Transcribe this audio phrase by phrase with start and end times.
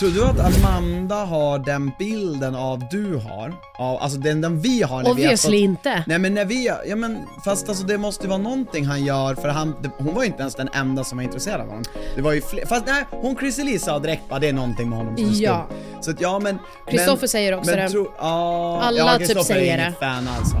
[0.00, 3.54] Tror du att Amanda har den bilden av du har?
[3.78, 6.04] Av, alltså den, den vi har när vi har Obviously fått, inte.
[6.06, 9.34] Nej men när vi, ja men fast alltså det måste ju vara någonting han gör
[9.34, 11.84] för han, det, hon var ju inte ens den enda som var intresserad av honom.
[12.16, 14.98] Det var ju fler, fast nej, hon Chrissie sa direkt bara det är någonting med
[14.98, 15.66] honom som är Ja.
[16.00, 16.58] Så att ja men...
[16.88, 17.90] Christopher men, säger också men det.
[17.90, 19.84] Tro, ja, Alla ja, typ säger är det.
[19.84, 20.56] inget fan alltså.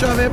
[0.00, 0.28] Kör vi!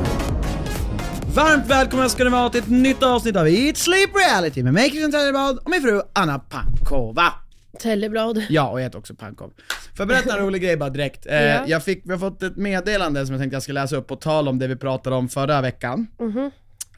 [1.35, 4.89] Varmt välkomna ska ni vara till ett nytt avsnitt av Eat Sleep Reality med mig
[4.89, 7.33] Christian Tellerblad och min fru Anna Pankova.
[7.79, 8.43] Telleblad.
[8.49, 9.53] Ja, och jag heter också Pankov.
[9.57, 11.25] Får jag berätta en rolig grej bara direkt?
[11.25, 11.63] Eh, Ja.
[11.67, 14.15] jag fick, vi har fått ett meddelande som jag tänkte jag ska läsa upp på
[14.15, 16.07] tal om det vi pratade om förra veckan.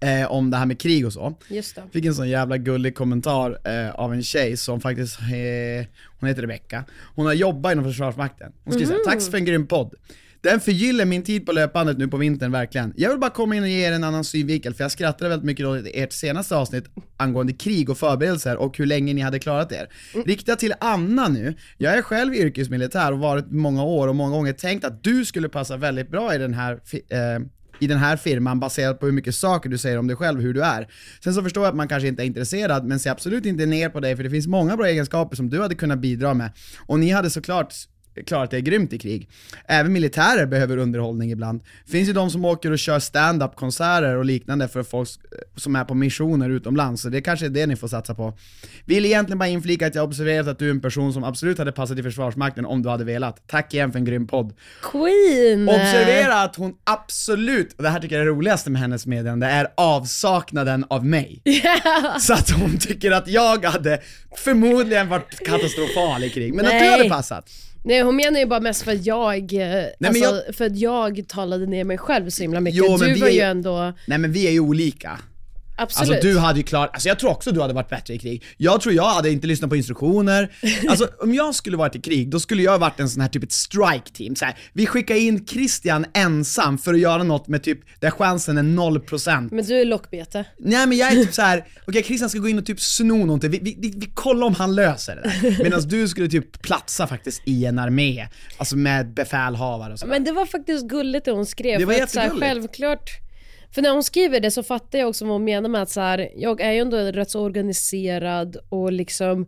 [0.02, 1.34] Eh, om det här med krig och så.
[1.48, 1.84] Just det.
[1.94, 5.88] Fick en sån jävla gullig kommentar eh, av en tjej som faktiskt, eh,
[6.20, 6.84] hon heter Rebecka.
[7.16, 8.52] Hon har jobbat inom Försvarsmakten.
[8.64, 9.94] Hon skriver såhär, tack för en grym podd.
[10.42, 12.94] Den förgyller min tid på löpbandet nu på vintern verkligen.
[12.98, 15.46] Jag vill bara komma in och ge er en annan synvinkel, för jag skrattade väldigt
[15.46, 16.86] mycket åt ert senaste avsnitt
[17.18, 19.90] angående krig och förberedelser och hur länge ni hade klarat er.
[20.26, 24.54] Rikta till Anna nu, jag är själv yrkesmilitär och varit många år och många gånger
[24.54, 26.74] tänkt att du skulle passa väldigt bra i den här
[27.10, 27.40] eh,
[27.80, 30.54] i den här firman baserat på hur mycket saker du säger om dig själv, hur
[30.54, 30.88] du är.
[31.24, 33.90] Sen så förstår jag att man kanske inte är intresserad, men se absolut inte ner
[33.90, 36.52] på dig för det finns många bra egenskaper som du hade kunnat bidra med.
[36.86, 37.74] Och ni hade såklart
[38.26, 39.30] klarat er grymt i krig.
[39.68, 41.62] Även militärer behöver underhållning ibland.
[41.86, 45.10] Finns ju de som åker och kör stand-up konserter och liknande för folk
[45.56, 48.34] som är på missioner utomlands, så det kanske är det ni får satsa på.
[48.86, 51.72] Vill egentligen bara inflika att jag observerat att du är en person som absolut hade
[51.72, 53.48] passat i Försvarsmakten om du hade velat.
[53.48, 54.54] Tack igen för en grym podd.
[54.82, 55.70] Queen!
[55.70, 59.48] Observera att hon absolut, och det här tycker jag är det roligaste med hennes meddelande,
[59.48, 61.42] är avsaknaden av mig.
[62.20, 64.02] Så att hon tycker att jag hade
[64.36, 66.92] förmodligen varit katastrofal i krig, men att du Nej.
[66.92, 67.50] hade passat.
[67.84, 70.78] Nej hon menar ju bara mest för att jag, eh, men alltså, jag- för att
[70.78, 72.78] jag talade ner mig själv så himla mycket.
[72.78, 75.20] Jo, du var ju ju- ändå, Nej men vi är ju olika.
[75.78, 76.10] Absolut.
[76.10, 78.44] Alltså du hade ju klart, alltså jag tror också du hade varit bättre i krig.
[78.58, 80.52] Jag tror jag hade inte lyssnat på instruktioner.
[80.90, 83.30] Alltså om jag skulle varit i krig, då skulle jag ha varit en sån här
[83.30, 84.36] typ ett strike team.
[84.36, 88.58] Så här, vi skickar in Christian ensam för att göra något med typ, där chansen
[88.58, 89.50] är 0%.
[89.52, 90.46] Men du är lockbete.
[90.58, 91.66] Nej men jag är typ så här.
[91.88, 94.76] okej Christian ska gå in och typ sno någonting, vi, vi, vi, kollar om han
[94.76, 95.64] löser det där.
[95.64, 98.28] Medan du skulle typ platsa faktiskt i en armé,
[98.58, 100.12] alltså med befälhavare och sådär.
[100.12, 101.80] Men det var faktiskt gulligt det hon skrev.
[101.80, 102.54] Det var för att så här, jättegulligt.
[102.54, 103.27] Självklart,
[103.72, 106.02] för när hon skriver det så fattar jag också vad hon menar med att så
[106.02, 109.46] här, jag är ju ändå rätt så organiserad och liksom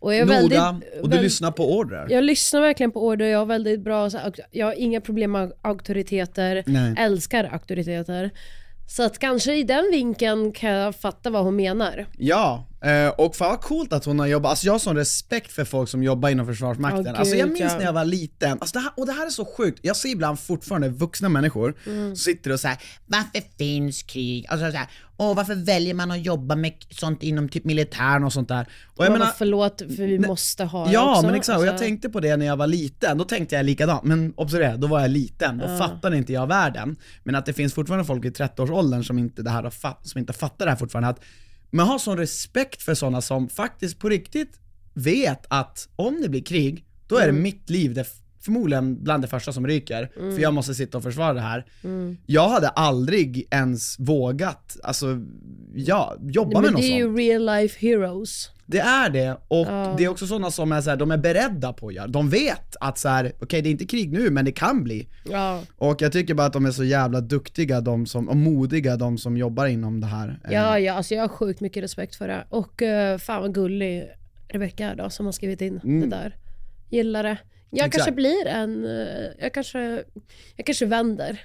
[0.00, 0.38] och jag är Noga,
[0.72, 2.06] väldigt, och du väl- lyssnar på order.
[2.10, 5.52] Jag lyssnar verkligen på order, jag har väldigt bra, här, jag har inga problem med
[5.62, 6.94] auktoriteter, Nej.
[6.98, 8.30] älskar auktoriteter.
[8.88, 12.06] Så att kanske i den vinkeln kan jag fatta vad hon menar.
[12.18, 15.52] Ja, eh, och fan vad coolt att hon har jobbat, alltså jag har sån respekt
[15.52, 17.04] för folk som jobbar inom Försvarsmakten.
[17.06, 17.78] Ja, alltså jag minns ja.
[17.78, 20.08] när jag var liten, alltså det här, och det här är så sjukt, jag ser
[20.08, 22.08] ibland fortfarande vuxna människor Mm.
[22.08, 24.46] som sitter och säger varför finns krig?
[24.48, 24.86] Alltså så här,
[25.16, 28.68] åh varför väljer man att jobba med sånt inom typ militären och sånt där?
[28.96, 31.26] Och jag menar, förlåt för vi måste ha Ja också.
[31.26, 33.64] men exakt, och jag Alltså, tänkte på det när jag var liten, då tänkte jag
[33.66, 36.96] likadant, men observera, då var jag liten, då fattade inte jag världen.
[37.24, 39.72] Men att det finns fortfarande folk i 30-årsåldern som inte, det här
[40.02, 41.20] som inte fattar det här fortfarande, att
[41.70, 44.60] man har sån respekt för sådana som faktiskt på riktigt
[44.94, 48.04] vet att om det blir krig, då är det mitt liv det,
[48.40, 50.34] förmodligen bland det första som ryker, Mm.
[50.34, 51.66] för jag måste sitta och försvara det här.
[52.26, 55.06] Jag hade aldrig ens vågat, alltså,
[55.74, 57.18] ja, jobba med Men något det är sånt.
[57.20, 58.50] ju real life heroes.
[58.70, 59.94] Det är det, och Ja.
[59.98, 62.30] det är också sådana som är så här, de är beredda på att göra, de
[62.30, 65.08] vet att så här, okej det är inte krig nu, men det kan bli.
[65.30, 65.62] Ja.
[65.78, 69.18] Och jag tycker bara att de är så jävla duktiga, de som, och modiga, de
[69.18, 70.40] som jobbar inom det här.
[70.44, 72.44] Eh, Ja, ja, alltså jag har sjukt mycket respekt för det.
[72.48, 74.08] Och uh, fan vad gullig
[74.48, 76.36] Rebecca är då som har skrivit in det där.
[76.90, 77.38] Gillar det.
[77.70, 77.94] Jag Exakt.
[77.96, 80.02] kanske blir en, eh, jag kanske,
[80.56, 81.40] jag kanske vänder.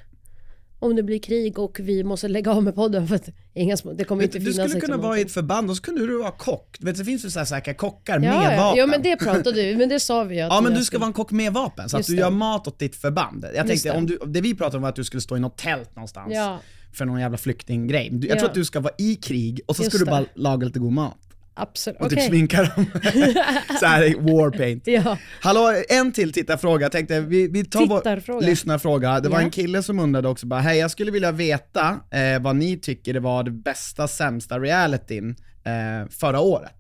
[0.84, 3.94] Om det blir krig och vi måste lägga av med podden för att inga små,
[3.94, 5.84] det kommer Du, inte du finnas skulle liksom kunna vara i ett förband och så
[5.84, 6.76] kunde du vara kock.
[6.80, 8.64] Du vet, det finns ju så säkra kockar med ja, ja.
[8.64, 8.80] vapen.
[8.80, 11.00] ja men det pratade du, men det sa vi ju Ja men du ska skulle-
[11.00, 12.22] vara en kock med vapen, så att Just du det.
[12.22, 13.46] gör mat åt ditt förband.
[13.56, 13.98] Jag tänkte, det.
[13.98, 16.34] om du, det vi pratade om var att du skulle stå i något tält någonstans.
[16.36, 16.60] Ja.
[16.94, 18.10] För någon jävla flyktinggrej.
[18.12, 18.40] Du- Jag Ja.
[18.40, 20.12] tror att du ska vara i krig och så ska Just du det.
[20.12, 21.18] bara laga lite god mat.
[21.56, 22.18] Absolut, Och okej.
[22.18, 22.86] typ sminka dem.
[23.80, 24.88] så här warpaint.
[24.88, 25.18] Ja.
[25.42, 26.86] Hallå, en till tittarfråga.
[26.86, 29.20] Jag tänkte vi, vi tar vår lyssnarfråga.
[29.20, 29.44] Det var Ja.
[29.46, 33.14] en kille som undrade också bara, hej jag skulle vilja veta eh, vad ni tycker
[33.14, 35.36] det var det bästa, sämsta realityn
[35.66, 36.76] eh, förra året.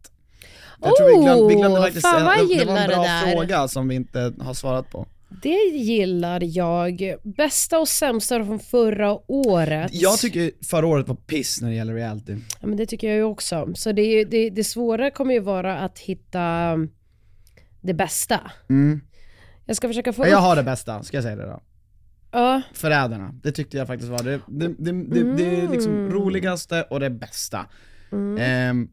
[0.81, 3.67] Jag tror vi glömde, vi glömde Oh, faktiskt, fan det, det var en bra fråga
[3.67, 5.07] som vi inte har svarat på.
[5.41, 7.15] Det gillar jag.
[7.23, 9.91] Bästa och sämsta från förra året.
[9.93, 12.35] Jag tycker förra året var piss när det gäller reality.
[12.61, 13.69] Ja, men det tycker jag ju också.
[13.75, 16.89] Så det, är det, det svåra kommer ju vara att hitta um,
[17.81, 18.51] det bästa.
[19.65, 20.31] Jag ska försöka få Mm.
[20.31, 20.43] Jag upp...
[20.43, 21.61] har det bästa, ska jag säga det då.
[22.31, 26.11] Ja, Förrädarna, det tyckte jag faktiskt var det, det, det, det, det är liksom Mm.
[26.13, 27.65] roligaste och det bästa.
[28.39, 28.89] Ehm,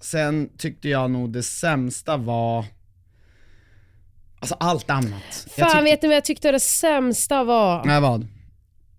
[0.00, 2.64] sen tyckte jag nog det sämsta var,
[4.42, 5.12] alltså allt annat.
[5.56, 7.84] Jag fan tyckte- vet ni vad jag tyckte det sämsta var?
[7.84, 8.26] Nej vad?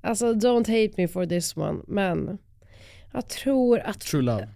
[0.01, 2.37] Alltså don't hate me for this one, men
[3.13, 4.47] jag tror att True Love.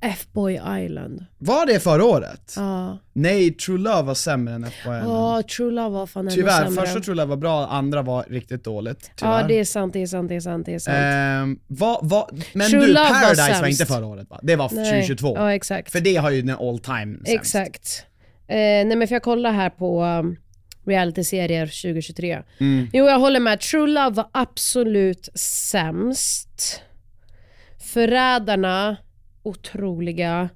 [0.00, 1.24] F-Boy Island.
[1.38, 2.52] Var det förra året?
[2.56, 4.88] Ja, Nej, True Love var sämre än FHL.
[4.90, 6.86] Ja, True Love var fan ännu Tyvärr, sämre.
[6.86, 9.10] första True Love var bra, andra var riktigt dåligt.
[9.16, 9.40] Tyvärr.
[9.40, 10.96] Ja, det är sant, det är sant, det är sant, det är sant.
[11.00, 13.80] Ehm, vad, vad, men True du, Love var Paradise var, sämst.
[13.80, 14.40] inte förra året va?
[14.42, 14.84] Det var Nej.
[14.90, 15.34] 2022.
[15.36, 15.92] Ja, exakt.
[15.92, 17.28] För det har ju den all time sämst.
[17.32, 18.04] Exakt.
[18.48, 20.36] Eh, nej men för jag kollar här på um,
[20.86, 22.42] realityserier 2023.
[22.60, 22.88] Mm.
[22.92, 25.28] Jo jag håller med, True Love var absolut
[25.70, 26.82] sämst.
[27.92, 28.96] Förrädarna,
[29.42, 30.48] otroliga.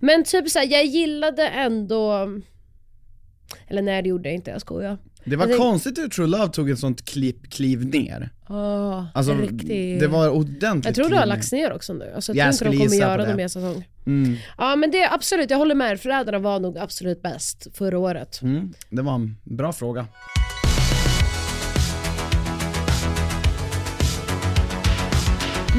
[0.00, 2.28] Men typ såhär, jag gillade ändå...
[3.68, 4.98] Eller nej det gjorde jag inte, jag skojar.
[5.26, 8.30] Det var tänk- konstigt hur True Love tog ett sånt kliv, kliv ner.
[8.48, 10.00] Oh, Alltså, riktigt...
[10.00, 12.12] det var ordentligt Jag tror det har lagts ner också nu.
[12.14, 13.28] Alltså, jag, Jag tror inte de kommer göra det.
[13.28, 13.88] någon mer säsong.
[14.06, 14.36] Mm.
[14.58, 16.00] Ja men det är absolut, jag håller med.
[16.00, 18.42] Förrädarna var nog absolut bäst förra året.
[18.42, 18.72] Mm.
[18.90, 20.06] Det var en bra fråga.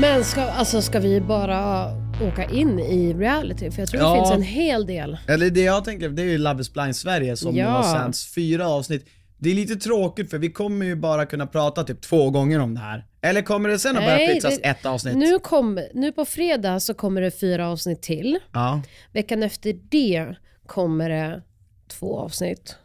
[0.02, 1.86] Men ska, alltså, ska vi bara
[2.28, 3.72] åka in i reality?
[3.72, 4.10] För jag tror Ja.
[4.14, 5.18] det finns en hel del.
[5.28, 7.70] Eller det jag tänker, det är ju Love is blind Sverige som Ja.
[7.70, 9.06] har sänds fyra avsnitt.
[9.40, 12.74] Det är lite tråkigt för vi kommer ju bara kunna prata typ två gånger om
[12.74, 13.06] det här.
[13.22, 15.18] Eller kommer det sen att börja det- ett avsnitt?
[15.18, 18.40] Nu, kom, nu på fredag så kommer det fyra avsnitt till.
[18.54, 18.82] Ja.
[19.14, 20.36] Veckan efter det
[20.66, 21.42] kommer det
[21.88, 22.76] två avsnitt.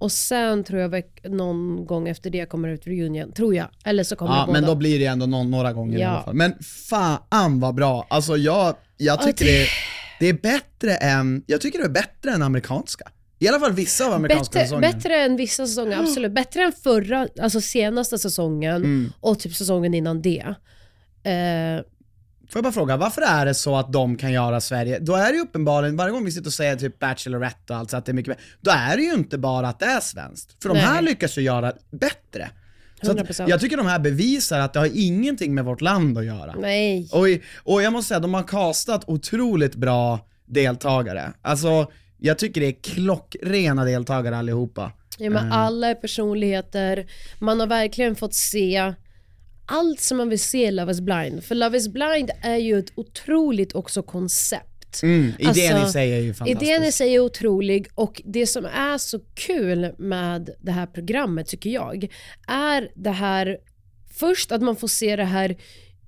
[0.00, 3.68] Och sen tror jag någon gång efter det kommer det ut reunion, tror jag.
[3.84, 4.60] Eller så kommer Ja, det båda.
[4.60, 6.08] men då blir det ändå någon, några gånger i Ja.
[6.08, 6.34] alla fall.
[6.34, 6.54] Men
[6.90, 9.66] fan vad bra, alltså jag, jag tycker det,
[10.20, 13.08] det är bättre än, jag tycker det är bättre än amerikanska.
[13.38, 14.92] I alla fall vissa av amerikanska Bättre, säsonger.
[14.92, 16.32] bättre än vissa säsonger, absolut.
[16.32, 19.12] Bättre än förra, alltså senaste säsongen Mm.
[19.20, 20.44] och typ säsongen innan det.
[21.22, 21.84] Eh,
[22.50, 25.28] Får jag bara fråga, varför är det så att de kan göra Sverige, då är
[25.28, 28.04] det ju uppenbarligen, varje gång vi sitter och säger typ Bachelorette och allt så att
[28.06, 30.62] det är mycket bättre, då är det ju inte bara att det är svenskt.
[30.62, 31.04] För de här Nej.
[31.04, 32.50] lyckas ju göra bättre.
[33.02, 33.42] Så 100%.
[33.42, 36.54] att jag tycker de här bevisar att det har ingenting med vårt land att göra.
[36.60, 37.08] nej.
[37.12, 37.26] Och,
[37.72, 41.32] och jag måste säga, de har castat otroligt bra deltagare.
[41.42, 44.92] Alltså, jag tycker det är klockrena deltagare allihopa.
[45.18, 45.52] Ja, men Eh.
[45.58, 47.06] alla är personligheter.
[47.38, 48.94] Man har verkligen fått se
[49.66, 51.44] allt som man vill se i Love is blind.
[51.44, 55.02] För Love is blind är ju ett otroligt också koncept.
[55.02, 56.62] Mm, idén Alltså, i sig är ju fantastisk.
[56.62, 61.46] Idén i sig är otrolig och det som är så kul med det här programmet
[61.46, 62.08] tycker jag
[62.48, 63.58] är det här
[64.14, 65.56] först att man får se det här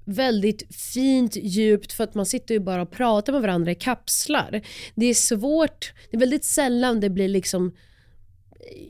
[0.04, 4.62] väldigt fint, djupt för att man sitter ju bara och pratar med varandra i kapslar.
[4.94, 7.72] Det är svårt, det är väldigt sällan det blir liksom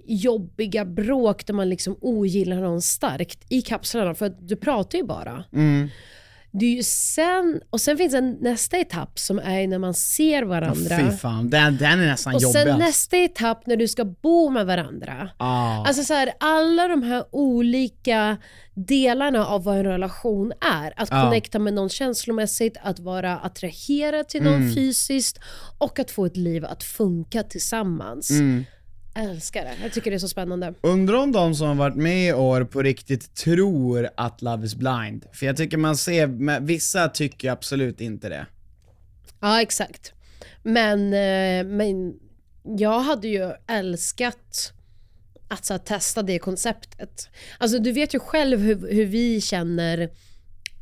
[0.07, 5.05] jobbiga bråk där man liksom ogillar någon starkt i kapslarna för att du pratar ju
[5.05, 5.45] bara.
[5.53, 5.89] Mm.
[6.53, 10.43] Det är ju sen, och sen finns en nästa etapp som är när man ser
[10.43, 10.99] varandra.
[10.99, 12.53] Fy fan, den, den är nästan och jobbig.
[12.61, 12.87] sen alltså.
[12.87, 15.31] nästa etapp när du ska bo med varandra.
[15.37, 15.85] Ah.
[15.87, 18.37] Alltså så här, alla de här olika
[18.75, 20.53] delarna av vad en relation
[20.83, 20.93] är.
[20.97, 21.23] Att Ja.
[21.25, 24.75] connecta med någon känslomässigt, att vara attraherad till någon Mm.
[24.75, 25.39] fysiskt
[25.79, 28.31] och att få ett liv att funka tillsammans.
[28.31, 28.65] Mm.
[29.15, 29.75] Älskar det.
[29.83, 30.75] Jag tycker det är så spännande.
[30.81, 34.75] Undrar om de som har varit med i år på riktigt tror att Love is
[34.75, 35.27] blind.
[35.33, 38.47] För jag tycker man ser, men vissa tycker absolut inte det.
[39.41, 40.13] Ja, exakt.
[40.63, 42.15] Men, eh, men
[42.79, 44.73] jag hade ju älskat
[45.49, 47.29] att så här, testa det konceptet.
[47.59, 50.11] Alltså du vet ju själv hur, hur vi känner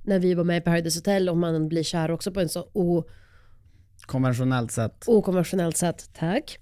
[0.04, 2.68] när vi var med på Paradise Hotel och man blir kär också på en så
[2.73, 3.04] o,
[4.06, 5.04] Konventionellt sett.
[5.08, 6.11] okonventionellt sätt.
[6.18, 6.58] Tack.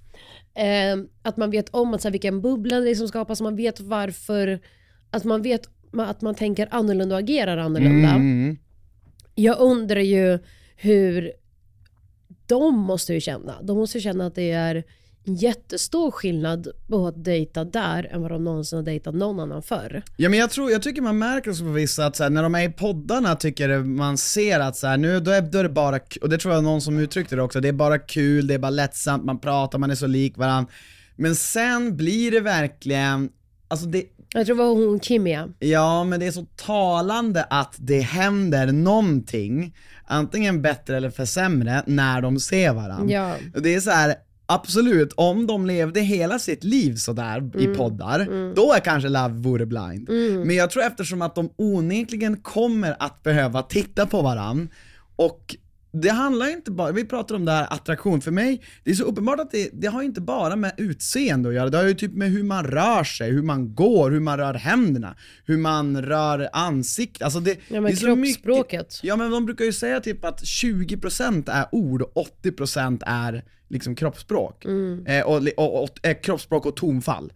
[0.54, 3.56] Eh, att man vet om att, så här, vilken bubbla det är som skapas, man
[3.56, 4.61] vet varför,
[5.11, 8.08] att man vet att man tänker annorlunda och agerar annorlunda.
[8.08, 8.58] Mm.
[9.35, 10.38] Jag undrar ju
[10.76, 11.32] hur
[12.46, 13.62] de måste ju känna.
[13.62, 14.85] De måste ju känna att det är
[15.26, 20.02] jättestor skillnad på att dejta där än vad de någonsin har dejtat någon annan förr.
[20.16, 22.42] Ja men jag tror, jag tycker man märker också på vissa att så här, när
[22.42, 25.62] de är i poddarna tycker man ser att så här, nu då är, då är
[25.62, 28.47] det bara, och det tror jag någon som uttryckte det också, det är bara kul,
[28.47, 30.73] det är bara lättsamt, man pratar, man är så lik varandra.
[31.16, 33.28] Men sen blir det verkligen,
[33.68, 34.04] alltså det,
[34.35, 35.49] Jag tror det var hon Kimia.
[35.59, 41.83] Ja, men det är så talande att det händer någonting, antingen bättre eller för sämre,
[41.87, 43.14] när de ser varandra.
[43.54, 43.61] Ja.
[43.61, 44.14] Det är så här.
[44.48, 49.66] Absolut, om de levde hela sitt liv sådär i poddar, då är kanske Love vore
[49.66, 50.08] blind.
[50.46, 54.68] Men jag tror eftersom att de onekligen kommer att behöva titta på varann
[55.16, 55.56] och
[56.00, 59.04] det handlar inte bara, vi pratar om det här attraktion, för mig, det är så
[59.04, 62.12] uppenbart att det, det har inte bara med utseende att göra, det har ju typ
[62.12, 66.48] med hur man rör sig, hur man går, hur man rör händerna, hur man rör
[66.52, 68.16] ansiktet, alltså det, Ja, men det är så.
[68.16, 73.44] Mycket, ja men de brukar ju säga typ att 20% är ord och 80% är
[73.68, 74.64] liksom kroppsspråk.
[74.64, 75.06] Mm.
[75.06, 77.32] Eh, och, och, och, eh, kroppsspråk och tonfall.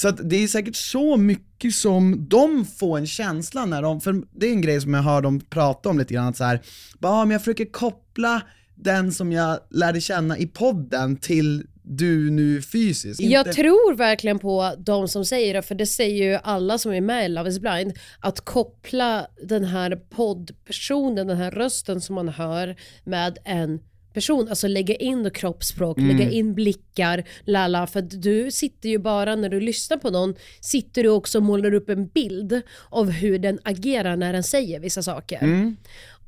[0.00, 4.22] Så att det är säkert så mycket som de får en känsla när de, för
[4.32, 6.60] det är en grej som jag hör dem prata om lite grann, att så här,
[6.98, 8.42] bara, men jag försöker koppla
[8.74, 13.20] den som jag lärde känna i podden till du nu fysiskt.
[13.20, 16.92] Jag Inte- tror verkligen på de som säger det, för det säger ju alla som
[16.92, 22.14] är med i Love is blind, att koppla den här poddpersonen, den här rösten som
[22.14, 23.80] man hör med en
[24.12, 28.98] person, alltså lägga in då kroppsspråk, lägga in blickar, lala, för att du sitter ju
[28.98, 33.10] bara när du lyssnar på någon, sitter du också och målar upp en bild av
[33.10, 35.74] hur den agerar när den säger vissa saker.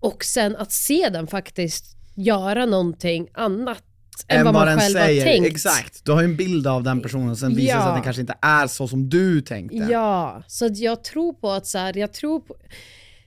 [0.01, 3.83] Och sen att se den faktiskt göra någonting annat
[4.29, 5.27] än, vad man den själv säger.
[5.27, 5.47] har tänkt.
[5.47, 7.89] Exakt, du har ju en bild av den personen, sen visar det sig Ja.
[7.89, 9.77] att den kanske inte är så som du tänkte.
[9.77, 12.57] Ja, så jag tror på att så här, jag tror på,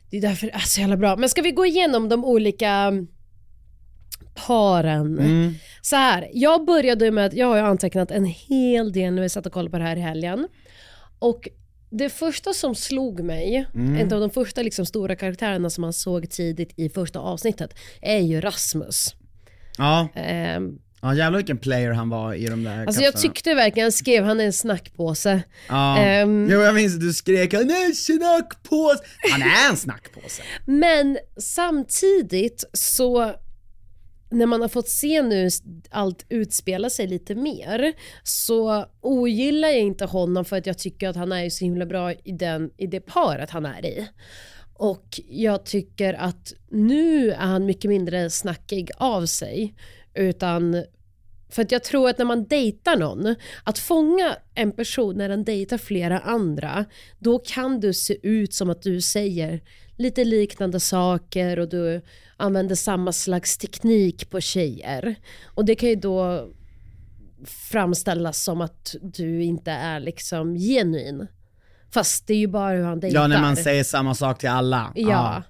[0.09, 1.15] det är därför det är så jävla bra.
[1.15, 2.91] Men ska vi gå igenom de olika
[4.35, 5.19] paren?
[5.19, 5.55] Mm.
[5.81, 9.45] Så här, jag började med att, jag har antecknat en hel del när vi satt
[9.45, 10.47] och kollade på det här i helgen.
[11.19, 11.49] Och
[11.89, 13.95] det första som slog mig, Mm.
[13.95, 18.19] en av de första liksom stora karaktärerna som man såg tidigt i första avsnittet, är
[18.19, 19.15] ju Rasmus.
[19.77, 23.33] Ja, Ehm, ja jävlar vilken player han var i de där alltså jag kapslarna.
[23.33, 25.41] tyckte verkligen, jag skrev han är en snackpåse.
[25.69, 25.97] Ja.
[25.97, 26.47] Ehm.
[26.51, 29.03] Jo, jag minns att du skrek han är en snackpåse.
[29.31, 30.41] Han är en snackpåse.
[30.65, 33.33] Men samtidigt så
[34.29, 35.49] när man har fått se nu
[35.89, 41.15] allt utspela sig lite mer så ogillar jag inte honom för att jag tycker att
[41.15, 44.07] han är så himla bra i, den, i det paret han är i.
[44.73, 49.75] Och jag tycker att nu är han mycket mindre snackig av sig.
[50.13, 50.83] Utan
[51.49, 55.43] för att jag tror att när man dejtar någon, att fånga en person när den
[55.43, 56.85] dejtar flera andra,
[57.19, 59.61] då kan du se ut som att du säger
[59.97, 62.01] lite liknande saker och du
[62.37, 65.15] använder samma slags teknik på tjejer.
[65.45, 66.47] Och det kan ju då
[67.45, 71.27] framställas som att du inte är liksom genuin.
[71.93, 73.21] Fast det är ju bara hur han dejtar.
[73.21, 74.91] Ja, när man säger samma sak till alla.
[74.95, 75.43] Ja.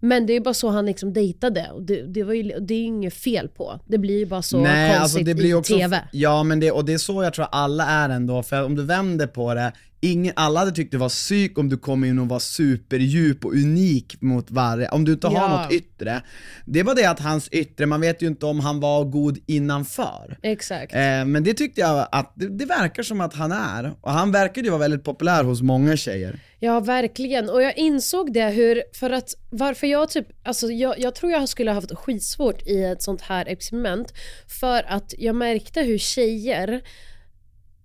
[0.00, 2.78] Men det är bara så han liksom dejtade och det, det, var ju, det är
[2.78, 3.80] ju inget fel på.
[3.86, 6.00] Det blir ju bara så Nej, konstigt alltså det blir i också, TV.
[6.12, 8.82] Ja, men det, och det är så jag tror alla är ändå, för om du
[8.82, 12.28] vänder på det, ingen, alla hade tyckt det var psyk om du kom in och
[12.28, 15.62] var superdjup och unik mot varje, om du inte har Ja.
[15.62, 16.22] något yttre.
[16.64, 20.38] Det var det att hans yttre, man vet ju inte om han var god innanför.
[20.42, 20.94] Exakt.
[20.94, 24.32] Eh, men det tyckte jag att, det, det verkar som att han är, och han
[24.32, 26.38] verkar ju vara väldigt populär hos många tjejer.
[26.60, 27.50] Ja, verkligen.
[27.50, 31.48] Och jag insåg det hur, för att varför jag typ, alltså jag, jag tror jag
[31.48, 34.12] skulle ha haft skitsvårt i ett sånt här experiment
[34.60, 36.80] för att jag märkte hur tjejer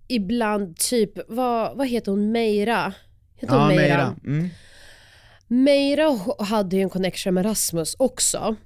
[0.08, 2.92] ibland typ, vad, vad heter hon, Meira?
[3.36, 3.96] Heter hon Ja, Meira?
[3.96, 4.16] Meira.
[4.24, 4.48] Mm.
[5.48, 8.56] Meira hade ju en connection med Rasmus också.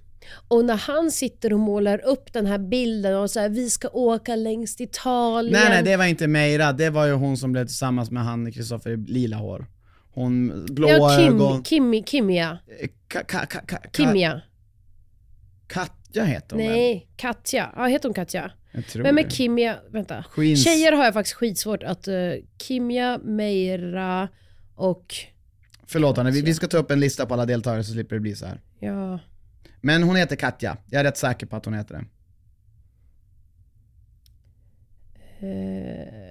[0.48, 3.88] Och när han sitter och målar upp den här bilden och så här, vi ska
[3.88, 5.52] åka längst Italien.
[5.52, 8.52] Nej nej, det var inte Meira, det var ju hon som blev tillsammans med han
[8.52, 9.66] Kristoffer i lila hår.
[10.14, 11.62] Hon, blåa ja, Kim, ögon.
[11.62, 12.58] Kim, Kimia.
[13.08, 14.40] Ka, ka, ka, ka, Kimia.
[15.66, 16.72] Katja heter hon väl?
[16.72, 17.72] Nej, Katja.
[17.76, 18.50] Ja, heter hon Katja?
[18.72, 19.30] Är det.
[19.30, 19.78] Kimia?
[19.90, 20.24] Vänta.
[20.34, 20.64] Queens.
[20.64, 22.08] Tjejer har jag faktiskt skitsvårt att...
[22.08, 22.32] Uh,
[22.62, 24.28] Kimia, Meira
[24.74, 25.14] och...
[25.86, 28.20] Förlåt henne, vi, vi ska ta upp en lista på alla deltagare så slipper det
[28.20, 28.60] bli så här.
[28.78, 29.18] Ja...
[29.80, 32.04] Men hon heter Katja, jag är rätt säker på att hon heter det.
[35.40, 36.27] Eh,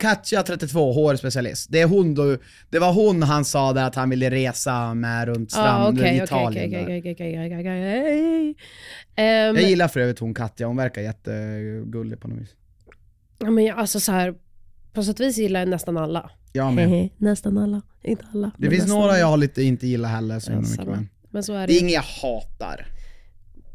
[0.00, 1.66] Katja 32, HR-specialist.
[1.70, 2.36] Det är hon då,
[2.70, 6.94] det var hon han sa där att han ville resa med runt stranden i Italien.
[9.16, 12.48] Jag gillar för övrigt hon Katja, hon verkar jättegullig på något vis.
[13.38, 14.34] ja, men jag- alltså så här,
[14.92, 16.30] på sätt och vis gillar jag nästan alla.
[16.52, 17.08] Jag med.
[17.18, 18.50] nästan alla, inte alla.
[18.58, 20.88] Det finns några jag lite inte gillar heller så mycket.
[21.30, 21.72] Men så är Det det.
[21.78, 22.86] är inget jag hatar.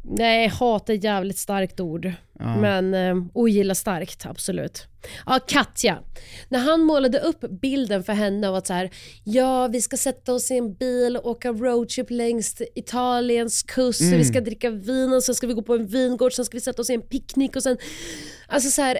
[0.01, 2.11] Nej, hat är ett jävligt starkt ord.
[2.39, 2.57] Ja.
[2.57, 4.87] Men eh, ogilla starkt, absolut.
[5.25, 5.99] Ja, Katja.
[6.49, 8.89] När han målade upp bilden för henne och att så här,
[9.23, 14.17] ja vi ska sätta oss i en bil och åka roadtrip längs Italiens kust, Mm.
[14.17, 16.61] vi ska dricka vin och sen ska vi gå på en vingård, sen ska vi
[16.61, 17.77] sätta oss i en picknick och sen,
[18.47, 18.99] alltså så här,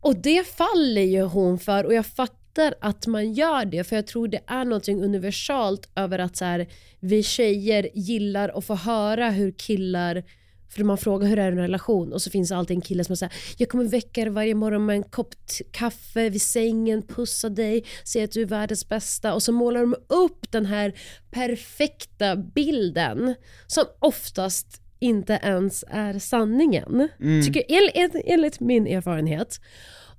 [0.00, 2.39] och det faller ju hon för och jag fattar
[2.80, 6.66] att man gör det för jag tror det är någonting universalt över att så här,
[7.00, 10.24] vi tjejer gillar att få höra hur killar
[10.68, 13.16] för man frågar hur är en relation och så finns det alltid en kille som
[13.16, 15.34] säger jag kommer väcka dig varje morgon med en kopp
[15.70, 19.94] kaffe vid sängen, pussa dig, säga att du är världens bästa och så målar de
[20.08, 20.92] upp den här
[21.30, 23.34] perfekta bilden
[23.66, 27.08] som oftast inte ens är sanningen.
[27.44, 29.60] Tycker, enligt, enligt min erfarenhet.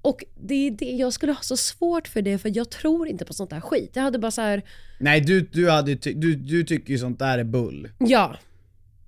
[0.01, 3.33] Och det det, jag skulle ha så svårt för det för jag tror inte på
[3.33, 3.91] sånt där skit.
[3.93, 4.61] Jag hade bara så här,
[4.99, 7.89] Nej du, du, hade, du, du tycker ju sånt där är bull.
[7.99, 8.35] ja.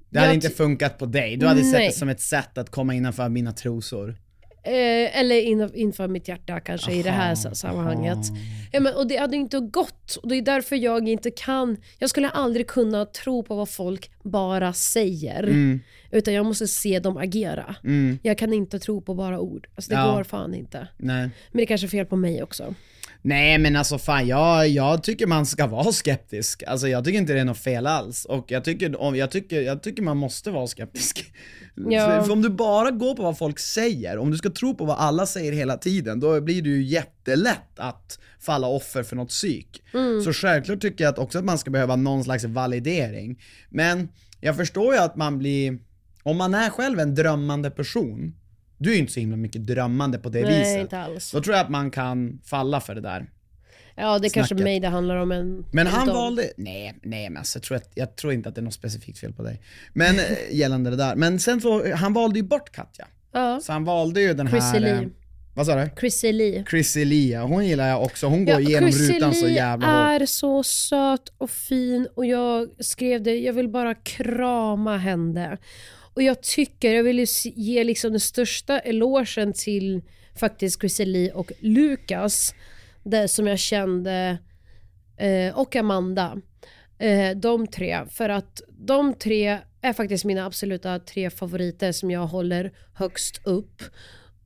[0.10, 1.88] Det hade Jag inte funkat på dig, du hade sett Nej.
[1.88, 4.16] det som ett sätt att komma innanför mina trosor.
[4.66, 8.18] Eh, eller in, inför mitt hjärta kanske i det här Aha, sa- sammanhanget.
[8.18, 8.38] aha.
[8.72, 12.10] Ja, men, och det hade inte gått och det är därför jag inte kan, jag
[12.10, 15.44] skulle aldrig kunna tro på vad folk bara säger.
[15.44, 15.80] Mm.
[16.12, 17.76] Utan jag måste se dem agera.
[17.84, 18.20] Mm.
[18.24, 19.68] Jag kan inte tro på bara ord.
[19.76, 20.16] Alltså det Ja.
[20.16, 20.88] går fan inte.
[20.98, 21.30] Nej.
[21.52, 22.74] Men det kanske är fel på mig också.
[23.26, 26.64] Nej men alltså fan, jag, jag tycker man ska vara skeptisk.
[26.68, 28.26] Alltså jag tycker inte det är något fel alls.
[28.26, 31.34] Och jag tycker, jag tycker, jag tycker man måste vara skeptisk.
[31.76, 32.24] Ja.
[32.24, 34.98] För om du bara går på vad folk säger, om du ska tro på vad
[34.98, 39.84] alla säger hela tiden, då blir det ju jättelätt att falla offer för något psyk.
[40.24, 43.42] Så självklart tycker jag att också att man ska behöva någon slags validering.
[43.70, 44.10] Men
[44.42, 45.80] jag förstår ju att man blir,
[46.24, 48.36] om man är själv en drömmande person,
[48.78, 50.82] du är ju inte så himla mycket drömmande på det Nej, viset.
[50.82, 51.32] inte alls.
[51.32, 53.30] Då tror jag att man kan falla för det där.
[53.96, 55.32] Ja, det är kanske mig det handlar om.
[55.32, 56.16] En, Men han dem.
[56.18, 58.74] valde, nej, nej men alltså, jag, tror att, jag tror inte att det är något
[58.74, 59.62] specifikt fel på dig.
[59.94, 63.08] Men eh, gällande det där, men sen så, han valde ju bort Katja.
[63.34, 64.80] Ja, Så han valde ju den Chrissy här...
[64.80, 64.92] Lee.
[64.94, 65.02] eh,
[65.54, 65.90] Vad sa du?
[66.00, 66.64] Chrissy Lee.
[66.70, 69.88] Chrissy Lia, hon gillar jag också, hon går Ja, igenom Chrissy rutan så Lee jävla
[69.88, 70.22] hårt.
[70.22, 75.58] är så söt och fin och jag skrev det, jag vill bara krama henne.
[76.14, 80.02] Och jag tycker, jag vill ju ge liksom den största elogen till
[80.36, 82.54] faktiskt Chrissy Lee och Lukas,
[83.04, 84.38] det som jag kände,
[85.18, 86.38] eh, och Amanda.
[86.98, 92.28] Eh, de tre, för att de tre är faktiskt mina absoluta tre favoriter som jag
[92.28, 93.84] håller högst upp.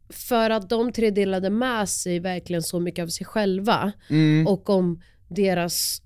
[0.10, 4.48] För att de tre delade med sig verkligen så mycket av sig själva Mm.
[4.48, 6.02] och om deras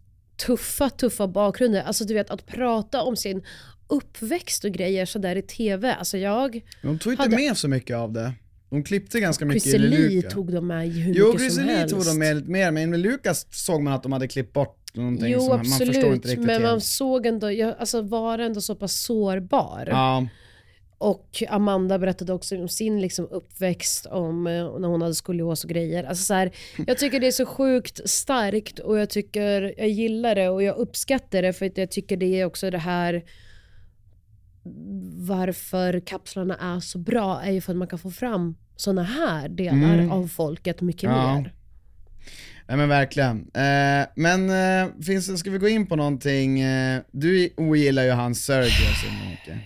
[0.45, 1.81] tuffa, tuffa bakgrunder.
[1.83, 3.43] Alltså du vet att prata om sin
[3.91, 5.93] uppväxt och grejer sådär i TV.
[5.93, 8.33] Alltså jag, De tog inte hade- med så mycket av det.
[8.69, 10.29] De klippte ganska mycket Chrissy i Luka.
[10.29, 11.95] tog de med hur Jo, mycket Chrissy som helst.
[11.95, 14.77] tog de med lite mer, men med Lukas såg man att de hade klippt bort
[14.93, 16.83] någonting Jo som man- man förstår absolut, inte riktigt men man helt.
[16.83, 19.87] såg ändå, jag, alltså var ändå så pass sårbar.
[19.87, 20.27] Ja,
[20.97, 25.69] Och Amanda berättade också om sin liksom uppväxt, om eh, när hon hade skolios och
[25.69, 26.03] grejer.
[26.03, 26.51] Alltså så här,
[26.87, 30.77] jag tycker det är så sjukt starkt och jag tycker jag gillar det och jag
[30.77, 33.23] uppskattar det för att jag tycker det är också det här
[35.27, 39.49] varför kapslarna är så bra är ju för att man kan få fram såna här
[39.49, 40.11] delar Mm.
[40.11, 41.35] av folket mycket Ja.
[41.35, 41.53] mer.
[42.67, 43.37] Nej men verkligen.
[43.53, 48.35] Eh, men eh, finns, ska vi gå in på någonting, eh, du ogillar ju han
[48.35, 48.69] Sergio
[49.05, 49.63] så mycket.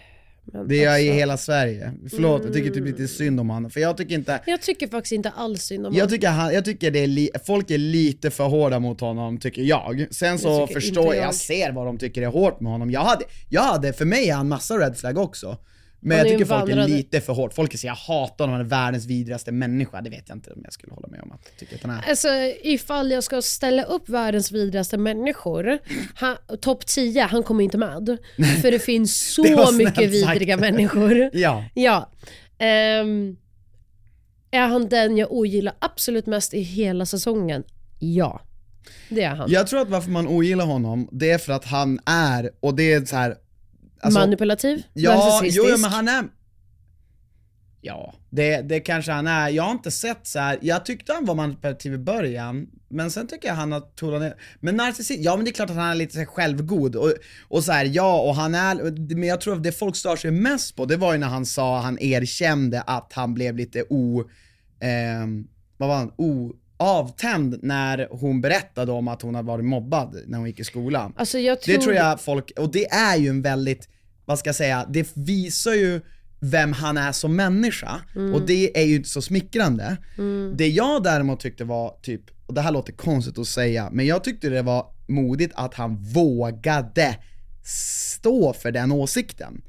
[0.53, 1.91] Men Det är i alltså, hela Sverige.
[2.09, 3.71] Förlåt, jag tycker typ lite synd om honom.
[3.71, 6.65] För jag tycker inte, jag tycker faktiskt inte alls synd om jag tycker, han, jag
[6.65, 10.07] tycker det är li, folk är lite för hårda mot honom, tycker jag.
[10.11, 11.23] Sen så tycker förstår jag, jag.
[11.23, 12.91] jag ser vad de tycker är hårt med honom.
[12.91, 15.57] Jag hade, jag hade för mig är han massa red flag också.
[15.99, 17.53] Men jag tycker folk är lite för hårt.
[17.53, 20.01] Folk säger jag hatar honom, han är världens vidrigaste människa.
[20.01, 22.09] Det vet jag inte om jag skulle hålla med om att tycker att han är.
[22.09, 22.27] Alltså
[22.63, 25.79] ifall jag ska ställa upp världens vidrigaste människor,
[26.61, 28.17] topp 10, han kommer inte med.
[28.61, 31.29] För det finns Det så snällt mycket vidriga människor.
[31.33, 31.65] Ja.
[31.73, 32.11] Ja.
[32.57, 33.35] Ehm,
[34.51, 37.63] är han den jag ogillar absolut mest i hela säsongen?
[37.99, 38.41] Ja.
[39.09, 39.51] Det är han.
[39.51, 42.93] Jag tror att varför man ogillar honom, det är för att han är, och det
[42.93, 43.35] är så här.
[44.01, 46.23] Alltså- Manipulativ, Ja, jo, men han är...
[47.81, 49.49] Ja, det, det kanske han är.
[49.49, 50.59] Jag har inte sett så här.
[50.61, 54.35] jag tyckte han var manipulativ i början, men sen tycker jag han har tonat ner.
[54.59, 57.13] Men narcissist, ja men det är klart att han är lite självgod och,
[57.47, 58.75] och så här, ja och han är,
[59.15, 61.45] men jag tror att det folk stör sig mest på, det var ju när han
[61.45, 64.19] sa, han erkände att han blev lite o,
[64.79, 65.27] eh,
[65.77, 70.37] vad var han, o, avtänd när hon berättade om att hon hade varit mobbad när
[70.37, 71.13] hon gick i skolan.
[71.17, 71.75] Alltså jag tror...
[71.75, 73.89] Det tror jag folk, och det är ju en väldigt,
[74.25, 76.01] vad ska jag säga, det visar ju
[76.39, 78.01] vem han är som människa,
[78.33, 79.97] och det är ju inte så smickrande.
[80.55, 84.23] Det jag däremot tyckte var typ, och det här låter konstigt att säga, men jag
[84.23, 87.17] tyckte det var modigt att han vågade
[87.63, 89.61] stå för den åsikten.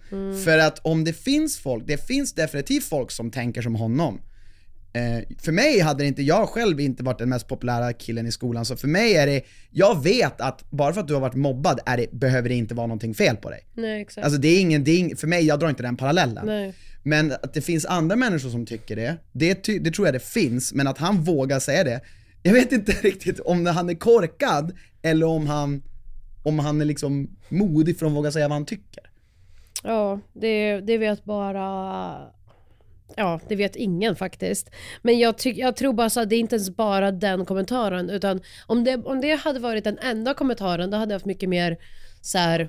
[0.45, 4.21] För att om det finns folk, det finns definitivt folk som tänker som honom.
[4.97, 8.65] Eh, för mig hade inte, jag själv inte varit den mest populära killen i skolan,
[8.65, 11.81] så för mig är det, jag vet att bara för att du har varit mobbad
[11.87, 13.61] är det, behöver det inte vara någonting fel på dig.
[13.75, 14.25] Nej exakt.
[14.25, 16.47] Alltså det är ingen, det är ing, för mig, jag drar inte den parallellen.
[16.47, 16.75] Nej.
[17.03, 20.25] Men att det finns andra människor som tycker det, det, ty, det tror jag det
[20.25, 22.01] finns, men att han vågar säga det,
[22.43, 25.83] jag vet inte riktigt om han är korkad eller om han,
[26.43, 29.11] om han är liksom modig för att våga säga vad han tycker.
[29.83, 32.37] Ja, det, det vet bara...
[33.17, 34.71] Ja, det vet ingen faktiskt.
[35.03, 38.11] Men jag, tyck, jag tror bara så att det är inte ens bara den kommentaren,
[38.11, 41.49] utan om det, om det hade varit den enda kommentaren, då hade jag haft mycket
[41.49, 41.77] mer
[42.21, 42.69] så här.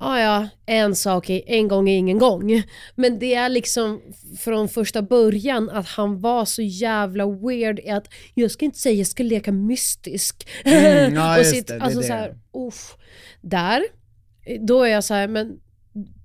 [0.00, 2.62] Ja, ja, en sak är en gång är ingen gång.
[2.94, 4.00] Men det är liksom
[4.38, 8.94] från första början att han var så jävla weird i att jag ska inte säga
[8.94, 10.48] jag ska leka mystisk.
[10.64, 12.06] Mm, ja, och sitt, det, det alltså det.
[12.06, 12.96] så här, uff.
[13.40, 13.82] Där,
[14.60, 15.60] då är jag så här, men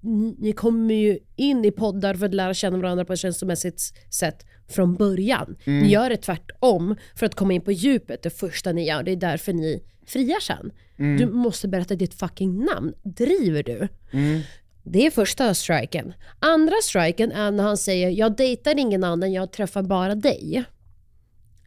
[0.01, 4.45] ni- kommer ju in i poddar för att lära känna varandra på ett känslomässigt sätt
[4.69, 5.55] från början.
[5.65, 5.79] Mm.
[5.83, 9.03] Ni gör det tvärtom för att komma in på djupet det första ni gör.
[9.03, 10.71] Det är därför ni friar sen.
[10.99, 11.17] Mm.
[11.17, 12.93] Du måste berätta ditt fucking namn.
[13.03, 13.88] Driver du?
[14.12, 14.41] Mm.
[14.83, 16.13] Det är första striken.
[16.39, 20.63] Andra striken är när han säger jag dejtar ingen annan, jag träffar bara dig.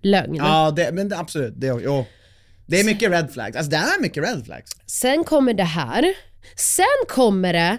[0.02, 0.34] Lögn.
[0.34, 2.04] Ja, det, men absolut, det, jo.
[2.66, 4.70] Det är mycket red flags, alltså det är mycket red flags.
[4.86, 6.04] Sen kommer det här.
[6.56, 7.78] Sen kommer det,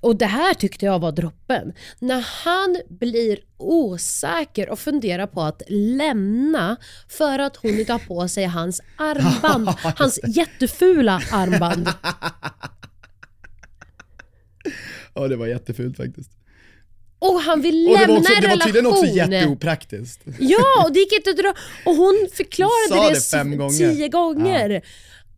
[0.00, 5.62] och det här tyckte jag var droppen, när han blir osäker och funderar på att
[5.68, 6.76] lämna
[7.08, 9.68] för att hon inte har på sig hans armband.
[9.96, 11.88] hans jättefula armband.
[15.14, 16.30] Ja det var jättefult faktiskt.
[17.18, 20.20] Och han vill lämna var, också, en det var tydligen också jätteopraktiskt.
[20.38, 21.54] Ja, och det gick inte att dra.
[21.84, 23.94] Och hon förklarade det, det gånger.
[23.94, 24.82] tio gånger.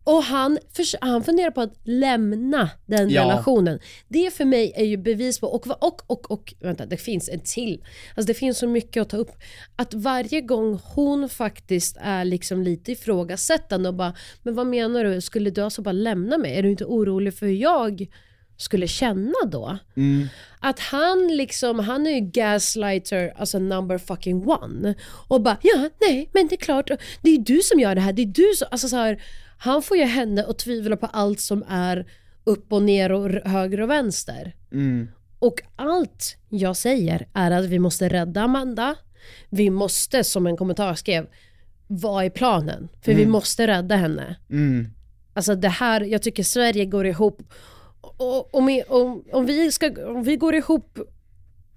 [0.03, 3.21] Och han, förs- han funderar på att lämna den Ja.
[3.23, 3.79] relationen.
[4.07, 7.39] Det för mig är ju bevis på, och, och, och, och vänta det finns en
[7.39, 7.83] till.
[8.15, 9.31] Alltså det finns så mycket att ta upp.
[9.75, 15.21] Att varje gång hon faktiskt är liksom lite ifrågasättande och bara, men vad menar du,
[15.21, 16.57] skulle du alltså bara lämna mig?
[16.57, 18.07] Är du inte orolig för hur jag
[18.57, 19.77] skulle känna då?
[20.59, 24.95] Att han liksom, han är ju gaslighter, alltså number fucking one.
[25.27, 28.13] Och bara, ja, nej, men det är klart, det är du som gör det här,
[28.13, 29.21] det är du som, alltså så här,
[29.63, 32.05] han får ju henne att tvivla på allt som är
[32.43, 34.55] upp och ner och höger och vänster.
[35.39, 38.95] Och allt jag säger är att vi måste rädda Amanda,
[39.49, 41.27] vi måste, som en kommentar skrev,
[41.87, 44.35] vara i planen, för vi måste rädda henne.
[45.33, 47.43] Alltså det här, jag tycker Sverige går ihop.
[48.01, 50.99] Och, om, vi, om, om, vi ska, om vi går ihop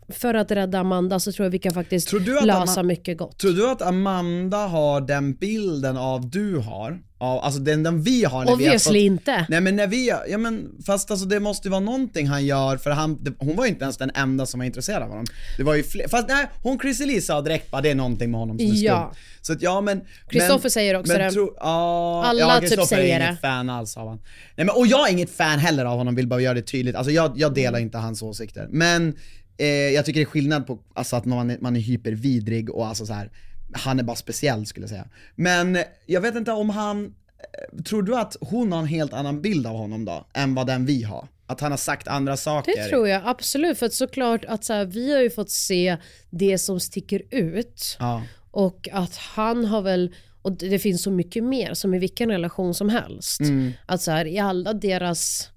[0.09, 2.13] för att rädda Amanda så tror jag vi kan faktiskt
[2.43, 3.39] lösa mycket gott.
[3.39, 6.99] Tror du att Amanda har den bilden av du har?
[7.19, 9.47] Av, alltså den, den vi har när vi har Obviously fått, inte.
[9.49, 12.77] Nej men när vi, ja men fast alltså det måste ju vara någonting han gör
[12.77, 15.27] för han, det, hon var ju inte ens den enda som var intresserad av honom.
[15.57, 18.31] Det var ju fler, fast nej, hon Chrissie Lee sa direkt bara det är någonting
[18.31, 19.11] med honom som är Ja.
[19.13, 19.21] skumt.
[19.41, 20.01] Så att ja men...
[20.31, 21.31] Christopher men, säger också men det.
[21.31, 23.27] Tro, ja, Alla ja, typ säger är det.
[23.27, 24.19] inget fan alls av han.
[24.57, 26.97] Nej men och jag är inget fan heller av honom, vill bara göra det tydligt.
[26.97, 28.69] Alltså jag, jag delar inte hans åsikter.
[28.71, 29.15] Men
[29.59, 32.87] eh, jag tycker det är skillnad på alltså, att man är, man är hypervidrig och
[32.87, 33.31] alltså så här.
[33.73, 35.09] han är bara speciell skulle jag säga.
[35.35, 39.43] Men jag vet inte om han, eh, tror du att hon har en helt annan
[39.43, 41.29] bild av honom då, än vad den vi har?
[41.47, 42.73] Att han har sagt andra saker?
[42.77, 45.97] Det tror jag absolut, för att såklart att så här, vi har ju fått se
[46.31, 47.97] det som sticker ut.
[48.01, 48.23] Ja.
[48.51, 52.75] Och att han har väl, och det finns så mycket mer som i vilken relation
[52.75, 53.41] som helst.
[53.41, 53.73] Mm.
[53.87, 55.49] Att så här, i alla deras,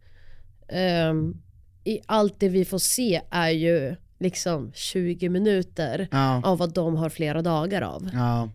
[0.70, 1.34] ehm,
[1.88, 6.42] i allt det vi får se är ju liksom 20 minuter Ja.
[6.46, 8.10] av vad de har flera dagar av.
[8.14, 8.50] Ja.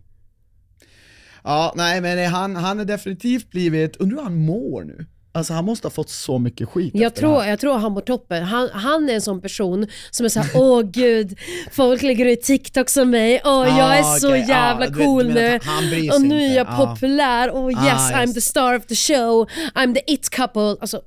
[1.43, 5.05] Ja, nej men han, han är definitivt blivit, undrar hur han mår nu?
[5.35, 8.43] Alltså han måste ha fått så mycket skit Jag tror, jag tror han mår toppen.
[8.43, 11.37] Han, han är en sån person som är såhär, åh gud,
[11.71, 15.27] folk lägger ut TikTok som mig, åh jag Ah, är så jävla du vet- cool
[15.27, 16.09] du menar nu.
[16.11, 16.85] Och nu är jag Ja.
[16.95, 20.75] populär, oh yes Ah, I'm the star of the show, I'm the it couple.
[20.81, 21.01] Alltså,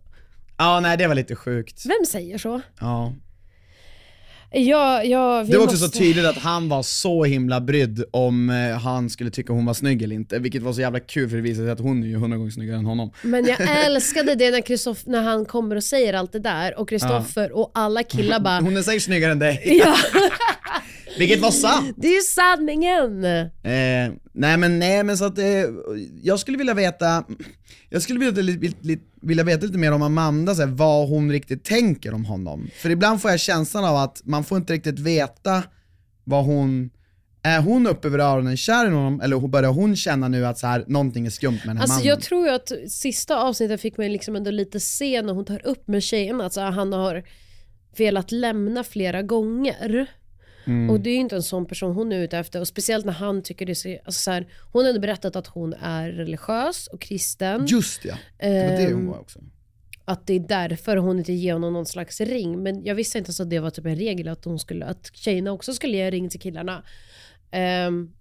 [0.59, 1.87] Ja, nej det var lite sjukt.
[1.87, 2.61] vem säger så?
[2.81, 3.12] Ja.
[4.51, 5.97] Ja, ja, vi Det var också måste...
[5.97, 9.75] så tydligt att han var så himla brydd om eh, han skulle tycka hon var
[9.75, 12.07] snygg eller inte, vilket var så jävla kul för det visade sig att hon är
[12.07, 13.11] ju hundra gånger snyggare än honom.
[13.23, 17.53] Men jag älskade det när, när han kommer och säger allt det där och Kristoffer
[17.53, 19.62] och alla killar bara Hon är säkert snyggare än dig.
[19.85, 19.97] Ja,
[21.18, 21.94] Vilket var sant!
[21.96, 23.24] det är ju sanningen!
[23.24, 25.44] Eh, nej men nej men så att, eh,
[26.22, 27.24] jag skulle vilja veta,
[27.88, 31.33] jag skulle vilja, vilja, vilja, vilja veta lite mer om Amanda, så här, vad hon
[31.33, 32.68] riktigt tänker om honom.
[32.76, 35.62] För ibland får jag känslan av att man får inte riktigt veta
[36.24, 36.90] vad hon,
[37.42, 40.66] är hon upp över öronen kär i honom eller börjar hon känna nu att så
[40.66, 42.09] här, någonting är skumt med den här Alltså mannen?
[42.09, 45.66] jag tror ju att sista avsnittet fick mig liksom ändå lite se när hon tar
[45.66, 47.22] upp med tjejerna, alltså han har
[47.96, 50.07] velat lämna flera gånger.
[50.66, 50.90] Mm.
[50.90, 53.12] Och det är ju inte en sån person hon är ute efter och speciellt när
[53.12, 56.09] han tycker det är så, alltså så här, hon har ändå berättat att hon är
[56.11, 57.66] religiös och kristen.
[57.66, 59.38] Just ja, det var det hon Ehm, var också.
[60.05, 62.62] att det är därför hon inte ger honom någon slags ring.
[62.62, 65.11] Men jag visste inte ens att det var typ en regel att, hon skulle, att
[65.16, 66.83] tjejerna också skulle ge ring till killarna.
[67.50, 68.12] Ehm,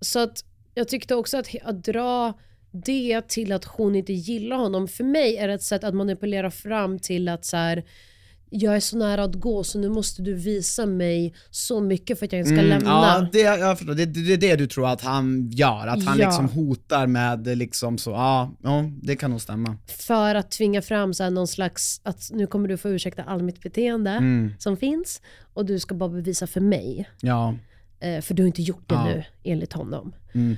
[0.00, 2.32] så att jag tyckte också att, att dra
[2.70, 6.50] det till att hon inte gillar honom, för mig är det ett sätt att manipulera
[6.50, 7.84] fram till att så här,
[8.54, 12.26] jag är så nära att gå så nu måste du visa mig så mycket för
[12.26, 12.74] att jag ska lämna.
[12.76, 13.94] Mm, Ja, det, jag förstår.
[13.94, 16.26] Det, det, är det du tror att han gör, att han Ja.
[16.26, 19.76] liksom hotar med liksom så, ja, ja det kan nog stämma.
[19.98, 23.42] För att tvinga fram så här någon slags, att nu kommer du få ursäkta all
[23.42, 24.52] mitt beteende Mm.
[24.58, 25.20] som finns
[25.54, 27.08] och du ska bara bevisa för mig.
[27.20, 27.54] Ja.
[28.00, 29.04] Eh, för du har inte gjort det Ja.
[29.04, 30.12] nu enligt honom.
[30.32, 30.56] Nej,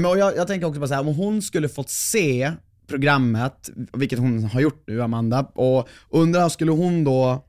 [0.00, 2.52] men jag, jag tänker också på så här, om hon skulle fått se
[2.90, 7.44] programmet, vilket hon har gjort nu Amanda, och undrar skulle hon då,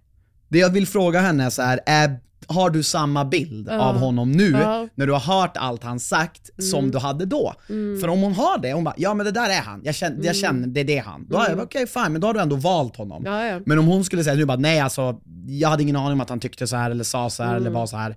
[0.49, 4.31] det jag vill fråga henne är så här, är, har du samma bild av honom
[4.31, 4.47] nu.
[4.47, 4.89] Mm.
[4.95, 7.53] när du har hört allt han sagt, som du hade då?
[8.01, 10.25] För om hon har det, hon bara, ja men det där är han, jag känner,
[10.25, 11.25] jag känner det är det han.
[11.29, 13.25] Då jag, okej fine, men då har du ändå valt honom.
[13.25, 13.33] Mm.
[13.33, 13.59] Ja, ja.
[13.65, 16.29] Men om hon skulle säga nu bara, nej alltså, jag hade ingen aning om att
[16.29, 18.15] han tyckte så här eller sa så här eller var så här.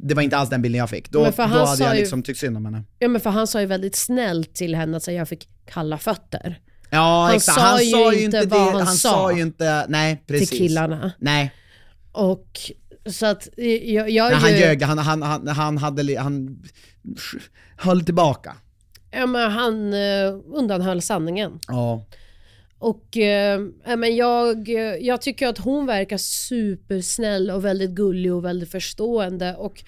[0.00, 1.10] Det var inte alls den bilden jag fick.
[1.10, 2.82] Då, då hade jag ju- liksom tyckt synd om henne.
[2.98, 6.60] Ja men för han sa ju väldigt snällt till henne att jag fick kalla fötter
[6.90, 9.32] Ja Han exakt, sa han ju sa ju inte vad det, han han sa sa
[9.32, 10.48] ju inte, nej precis.
[10.50, 11.12] till killarna.
[11.18, 11.52] Nej,
[12.12, 12.46] Och
[13.06, 16.62] så att eh, jag, jag men han ju, ljög, han, han, han, han hade, han
[17.76, 18.56] höll tillbaka.
[19.10, 21.58] ja, men han eh, undanhöll sanningen.
[21.68, 22.06] Ja.
[22.78, 23.60] Och eh,
[23.96, 24.68] men jag,
[25.00, 29.56] jag tycker att hon verkar supersnäll och väldigt gullig och väldigt förstående.
[29.56, 29.84] Och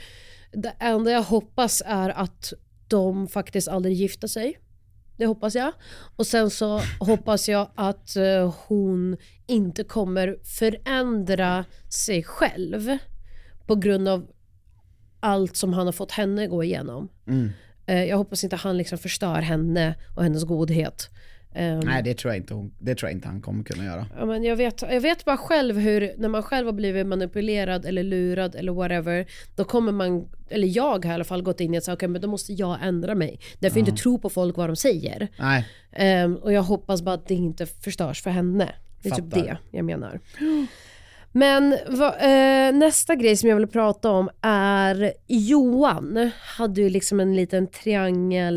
[0.53, 2.53] det enda jag hoppas är att
[2.89, 4.59] de faktiskt aldrig gifter sig.
[5.17, 5.73] Det hoppas jag.
[6.17, 12.99] Och sen så hoppas jag att eh, hon inte kommer förändra sig själv
[13.67, 14.27] på grund av
[15.21, 17.09] allt som han har fått henne gå igenom.
[17.87, 21.11] Eh, jag hoppas inte han liksom förstör henne och hennes godhet.
[21.55, 24.07] Ehm, Nej det tror jag inte hon, det tror jag inte han kommer kunna göra.
[24.19, 27.87] Ja, men jag, vet, jag vet bara själv hur, när man själv har blivit manipulerad
[27.87, 31.75] eller lurad eller whatever, då kommer man, eller jag har i alla fall gått in
[31.75, 33.41] i att säga, okej men då måste jag ändra mig.
[33.59, 35.29] Därför jag inte tro på folk vad de säger.
[35.39, 35.67] Nej.
[35.93, 38.69] Ehm, och jag hoppas bara att det inte förstörs för henne.
[39.03, 39.43] Det är typ Fattar.
[39.43, 40.21] det jag menar.
[41.33, 47.21] Men va, eh, nästa grej som jag vill prata om är Johan hade ju liksom
[47.21, 48.57] en liten triangel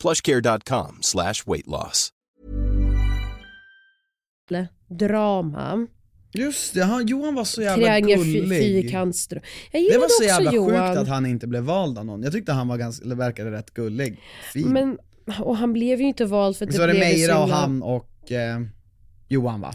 [0.00, 2.12] plushcare.com slash weight loss.
[4.88, 5.86] drama.
[6.32, 8.58] Just det, han, Johan var så jävla Triangel, fy- gullig.
[8.60, 9.42] fyrkantsdröm.
[9.72, 10.88] Jag Det var så jävla Johan.
[10.88, 12.22] sjukt att han inte blev vald av någon.
[12.22, 14.20] Jag tyckte han var ganska, eller verkade rätt gullig.
[14.52, 14.68] Fin.
[14.68, 14.98] Men,
[15.40, 17.32] och han blev ju inte vald för att så det var det blev ju Meira
[17.34, 18.60] så och himla- han och eh,
[19.28, 19.74] Johan va?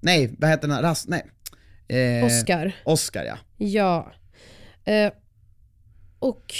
[0.00, 0.76] Nej, vad heter den?
[0.76, 0.82] här?
[0.82, 1.26] Ras, nej.
[1.88, 2.72] Eh, Oscar.
[2.84, 3.38] Oscar ja.
[3.56, 4.12] Ja.
[4.92, 5.12] Eh,
[6.18, 6.54] och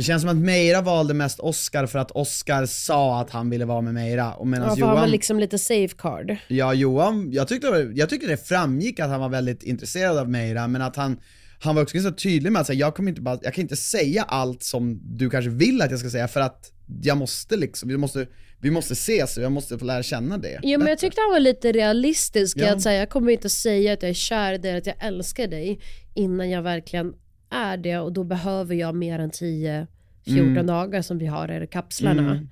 [0.00, 3.64] Det känns som att Meira valde mest Oscar för att Oscar sa att han ville
[3.64, 4.34] vara med Meira.
[4.34, 6.36] Och medan Ja, Johan, han var liksom lite safeguard.
[6.48, 10.68] ja, Johan, jag tyckte, jag tyckte det framgick att han var väldigt intresserad av Meira,
[10.68, 11.20] men att han
[11.62, 13.76] han var också ganska tydlig med att säga, jag, kommer inte bara, jag kan inte
[13.76, 17.88] säga allt som du kanske vill att jag ska säga för att jag måste liksom,
[17.88, 18.26] vi måste,
[18.60, 20.58] vi måste ses och jag måste få lära känna det.
[20.62, 22.72] Ja, men jag tyckte han var lite realistisk i Ja.
[22.74, 25.46] att säga, jag kommer inte säga att jag är kär i dig, att jag älskar
[25.46, 25.80] dig
[26.14, 27.12] innan jag verkligen
[27.50, 29.86] är det och då behöver jag mer än 10-14
[30.26, 30.66] Mm.
[30.66, 32.46] dagar som vi har i kapslarna.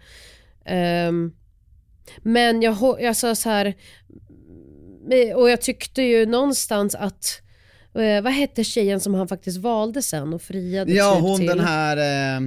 [0.64, 1.32] Ehm,
[2.22, 3.74] men jag, jag sa så här,
[5.37, 7.42] och jag tyckte ju någonstans att,
[7.94, 11.46] eh, vad hette tjejen som han faktiskt valde sen och friade Ja, typ hon till?
[11.46, 12.40] den här eh,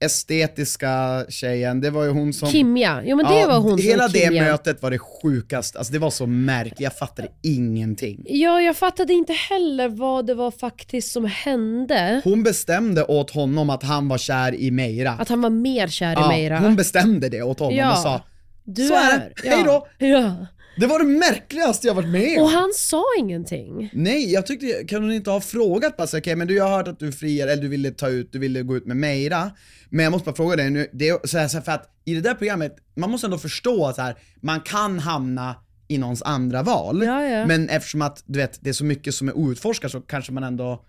[0.00, 2.48] estetiska tjejen, det var ju hon som...
[2.48, 4.42] Kimja, jo men det Ja, var hon Hela som det Kimja.
[4.42, 8.22] mötet var det sjukaste, alltså det var så märkligt, jag fattade ingenting.
[8.26, 12.20] Ja, jag fattade inte heller vad det var faktiskt som hände.
[12.24, 15.10] Hon bestämde åt honom att han var kär i Meira.
[15.10, 16.58] Att han var mer kär i ja, Meira.
[16.58, 17.92] Hon bestämde det åt honom Ja.
[17.92, 18.20] och sa
[18.64, 19.86] Du så är det, hej då!
[19.98, 20.06] Ja.
[20.06, 20.46] ja.
[20.78, 22.44] Det var det märkligaste jag varit med om.
[22.44, 23.90] Och han sa ingenting.
[23.92, 26.88] Nej, jag tyckte, kan hon inte ha frågat bara okej men du jag har hört
[26.88, 29.50] att du friar, eller du ville ta ut, du ville gå ut med Meira,
[29.90, 31.90] men jag måste bara fråga dig nu, det är så här, så här, för att
[32.04, 35.56] i det där programmet, man måste ändå förstå att så här, man kan hamna
[35.88, 37.46] i någons andra val, Ja, ja.
[37.46, 40.44] men eftersom att du vet, det är så mycket som är outforskat så kanske man
[40.44, 40.84] ändå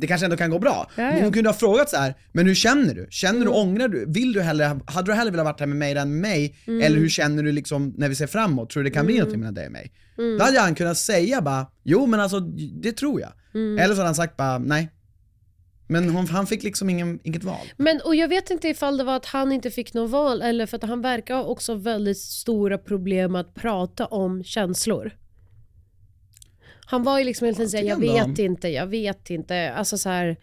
[0.00, 0.90] det kanske ändå kan gå bra.
[0.96, 1.24] Ja, Men ja.
[1.24, 3.06] hon kunde ha frågat så här, men hur känner du?
[3.10, 4.04] Känner du, ångrar du?
[4.08, 6.56] Vill du hellre, hade du hellre velat vara här med mig än med mig?
[6.66, 6.82] Mm.
[6.82, 8.70] Eller hur känner du liksom när vi ser framåt?
[8.70, 9.92] Tror du det kan bli någonting mellan dig och mig?
[10.18, 10.38] Mm.
[10.38, 12.40] Då hade han kunnat säga bara, jo men alltså
[12.82, 13.32] det tror jag.
[13.54, 13.78] Mm.
[13.78, 14.90] Eller så hade han sagt bara, nej.
[15.88, 17.66] Men hon, han fick liksom ingen, inget val.
[17.76, 20.66] Men, och jag vet inte ifall det var att han inte fick något val eller
[20.66, 25.12] för att han verkar ha också väldigt stora problem att prata om känslor.
[26.90, 29.72] Han var ju liksom hela tiden såhär, jag vet inte, jag vet inte.
[29.72, 30.36] Alltså så här,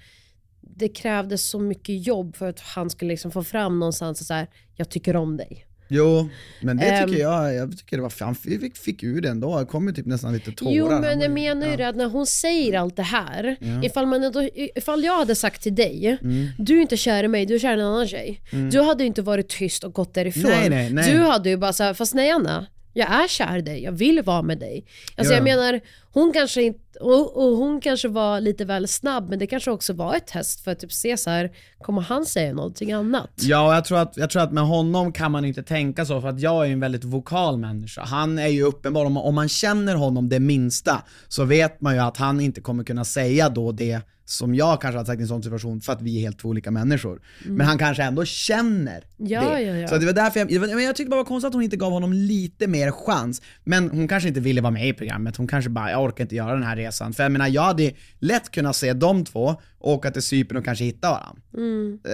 [0.62, 4.47] det krävdes så mycket jobb för att han skulle liksom få fram någonstans så här,
[4.75, 5.63] jag tycker om dig.
[5.89, 6.29] Jo,
[6.62, 7.07] men det Ehm.
[7.10, 9.60] tycker jag, jag tycker det var, han fick, fick ur det ändå.
[9.60, 10.71] Det kom ju typ nästan lite tårar.
[10.71, 11.77] Jo men jag menar ju ja.
[11.77, 13.83] det att när hon säger allt det här, Ja.
[13.83, 16.47] ifall, man ändå, ifall jag hade sagt till dig, Mm.
[16.57, 18.41] du är inte kär i mig, du är kär i en annan tjej.
[18.71, 20.51] Du hade ju inte varit tyst och gått därifrån.
[20.51, 21.12] Nej, nej, nej.
[21.13, 24.21] Du hade ju bara såhär, fast nej Anna, jag är kär i dig, jag vill
[24.21, 24.86] vara med dig.
[25.15, 25.38] Alltså Ja.
[25.38, 25.79] jag menar,
[26.13, 29.93] hon kanske inte, och, och hon kanske var lite väl snabb men det kanske också
[29.93, 33.30] var ett test för att typ se så här, kommer han säga någonting annat?
[33.36, 36.28] Ja, jag tror, att, jag tror att med honom kan man inte tänka så, för
[36.28, 38.02] att jag är en väldigt vokal människa.
[38.06, 42.02] Han är ju uppenbar, om om man känner honom det minsta, så vet man ju
[42.02, 45.28] att han inte kommer kunna säga då det som jag kanske hade sagt i en
[45.28, 47.22] sån situation, för att vi är helt två olika människor.
[47.46, 49.32] Men han kanske ändå känner Mm.
[49.32, 49.62] Ja, det.
[49.62, 49.88] ja, ja.
[49.88, 51.78] Så det var därför jag, men jag tyckte bara det var konstigt att hon inte
[51.78, 53.41] gav honom lite mer chans.
[53.63, 56.36] Men hon kanske inte ville vara med i programmet, hon kanske bara, jag orkar inte
[56.36, 57.13] göra den här resan.
[57.13, 60.83] För jag menar, jag hade lätt kunnat se de två åka till Cypern och kanske
[60.86, 61.41] hitta varandra.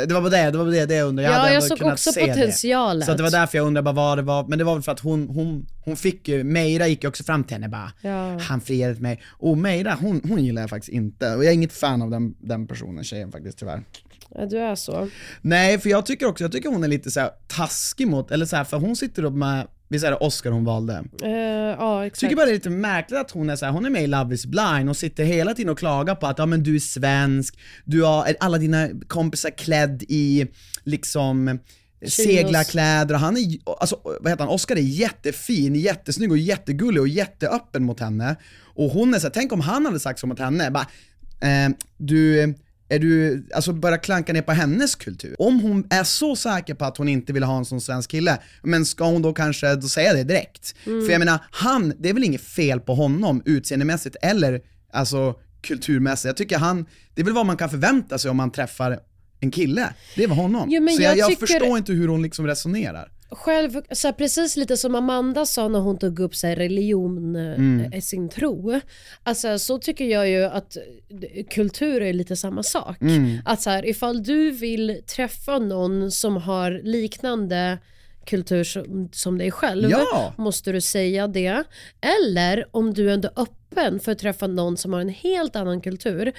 [0.07, 1.27] Det var bara det, det var det, det jag undrade.
[1.27, 1.37] Mm.
[1.37, 2.51] Ja, hade jag såg också se det.
[3.05, 4.91] Så det var därför jag undrade bara vad det var, men det var väl för
[4.91, 8.37] att hon, hon, hon fick ju, Meira gick ju också fram till henne bara, Ja.
[8.39, 9.21] han friade till mig.
[9.29, 11.35] Och Meira, hon, hon gillar jag faktiskt inte.
[11.35, 13.83] Och jag är inget fan av den, den personen, tjejen faktiskt tyvärr.
[14.35, 15.09] Ja, du är så.
[15.41, 18.45] Nej, för jag tycker också, jag tycker hon är lite så här taskig mot, eller
[18.45, 21.03] så här, för hon sitter upp med, visst är det Oscar hon valde?
[21.23, 22.19] Eh, ja exakt.
[22.19, 24.07] tycker bara det är lite märkligt att hon är så här, hon är med i
[24.07, 26.79] Love is blind och sitter hela tiden och klagar på att ja men du är
[26.79, 30.47] svensk, du har alla dina kompisar klädd i
[30.83, 31.59] liksom
[32.07, 37.07] seglarkläder och han är, alltså vad heter han, Oscar är jättefin, jättesnygg och jättegullig och
[37.07, 38.35] jätteöppen mot henne.
[38.75, 40.87] Och hon är så här, tänk om han hade sagt så mot henne, bara,
[41.41, 42.53] eh, du,
[42.93, 45.35] är du, alltså börja klanka ner på hennes kultur.
[45.39, 48.37] Om hon är så säker på att hon inte vill ha en sån svensk kille,
[48.63, 50.75] men ska hon då kanske då säga det direkt?
[50.83, 54.61] För jag menar, han, det är väl inget fel på honom utseendemässigt eller
[54.93, 56.25] alltså kulturmässigt.
[56.25, 58.99] Jag tycker han, det är väl vad man kan förvänta sig om man träffar
[59.39, 59.93] en kille.
[60.15, 60.69] Det var honom.
[60.71, 63.11] Jo, så jag, jag jag tycker- förstår inte hur hon liksom resonerar.
[63.35, 67.35] Själv, så här, precis lite som Amanda sa när hon tog upp så här, religion,
[67.93, 68.79] eh, sin tro.
[69.23, 70.77] Alltså, så tycker jag ju att
[71.49, 72.97] kultur är lite samma sak.
[73.45, 77.77] Att så här, ifall du vill träffa någon som har liknande
[78.25, 80.33] kultur som, som dig själv Ja.
[80.37, 81.63] måste du säga det.
[82.01, 86.31] Eller om du ändå öppen för att träffa någon som har en helt annan kultur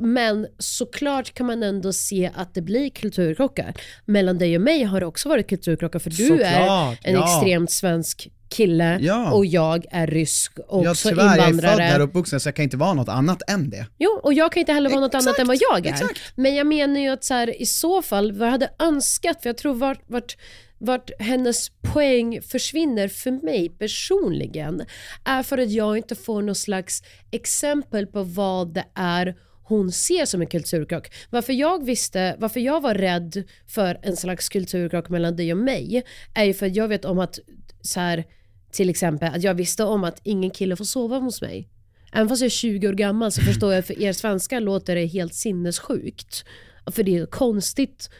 [0.00, 3.74] men såklart kan man ändå se att det blir kulturkrockar.
[4.04, 7.36] Mellan dig och mig har det också varit kulturkrockar för du är Såklart, en ja.
[7.36, 9.30] extremt svensk kille Ja.
[9.32, 11.92] och jag är rysk och också tyvärr, jag är född invandrare.
[11.92, 13.86] där uppvuxen så jag kan inte vara något annat än det.
[13.98, 15.90] Jo, och jag kan inte heller vara något Exakt, annat än vad jag är.
[15.92, 16.20] exakt.
[16.34, 19.48] Men jag menar ju att så här, i så fall, vad jag hade önskat, för
[19.48, 20.36] jag tror vart, vart,
[20.78, 24.82] vart hennes poäng försvinner för mig personligen,
[25.24, 29.34] är för att jag inte får någon slags exempel på vad det är
[29.70, 31.12] hon ser som en kulturkrock.
[31.30, 36.02] Varför jag visste, varför jag var rädd för en slags kulturkrock mellan dig och mig
[36.34, 37.38] är ju för att jag vet om att,
[37.80, 38.24] så här,
[38.72, 41.68] till exempel, att jag visste om att ingen kille får sova hos mig.
[42.12, 45.06] Även fast jag är 20 år gammal så förstår jag för er svenskar låter det
[45.06, 46.44] helt sinnessjukt.
[46.86, 48.10] För det är konstigt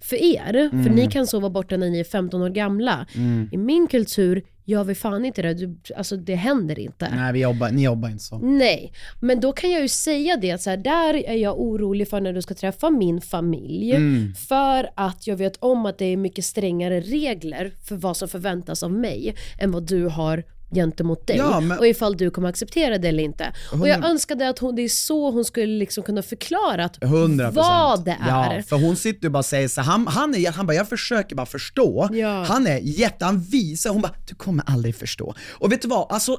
[0.00, 3.06] för er, för ni kan sova borta när ni är 15 år gamla.
[3.52, 7.08] I min kultur gör vi fan inte det, du, alltså det händer inte.
[7.14, 8.38] Nej, vi jobbar, ni jobbar inte så.
[8.38, 12.08] Nej, men då kan jag ju säga det att så här, där är jag orolig
[12.08, 13.92] för när du ska träffa min familj.
[13.92, 14.34] Mm.
[14.34, 18.82] För att jag vet om att det är mycket strängare regler för vad som förväntas
[18.82, 20.44] av mig än vad du har
[20.74, 21.36] gentemot dig.
[21.36, 23.52] Ja, men- Och ifall du kommer acceptera det eller inte.
[23.72, 26.98] Och Hundra- jag önskade att hon, det är så hon skulle liksom kunna förklara att
[27.02, 27.54] 100%.
[27.54, 28.56] vad det är.
[28.56, 30.88] Ja, för hon sitter ju bara och säger så han, han, är, han bara, jag
[30.88, 32.08] försöker bara förstå.
[32.12, 32.44] Ja.
[32.48, 35.34] Han är jätte, han visar, hon bara, du kommer aldrig förstå.
[35.52, 36.36] Och vet du vad, alltså,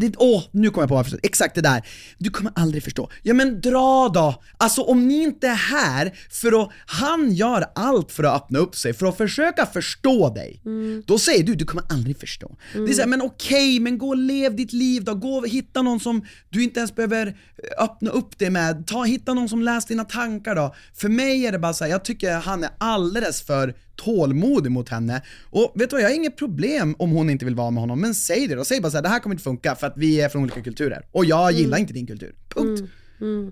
[0.00, 1.20] det, åh, nu kommer jag på förstår.
[1.22, 1.82] exakt det där.
[2.18, 3.10] Du kommer aldrig förstå.
[3.22, 4.42] Ja men dra då!
[4.56, 8.76] Alltså om ni inte är här för att, han gör allt för att öppna upp
[8.76, 10.60] sig, för att försöka förstå dig.
[10.64, 11.02] Mm.
[11.06, 12.56] Då säger du, du kommer aldrig förstå.
[12.72, 15.48] Det är så här, men okej, men gå och lev ditt liv då, gå och
[15.48, 19.48] hitta någon som du inte ens behöver eh, öppna upp dig med, ta, hitta någon
[19.48, 20.74] som läser dina tankar då.
[20.94, 24.88] För mig är det bara så här, jag tycker han är alldeles för tålmodig mot
[24.88, 25.22] henne.
[25.50, 28.00] Och vet du vad, jag har inget problem om hon inte vill vara med honom,
[28.00, 28.64] men säg det då.
[28.64, 30.62] Säg bara så här, det här kommer inte funka för att vi är från olika
[30.62, 31.06] kulturer.
[31.12, 32.34] Och jag gillar inte din kultur.
[32.48, 32.90] Punkt.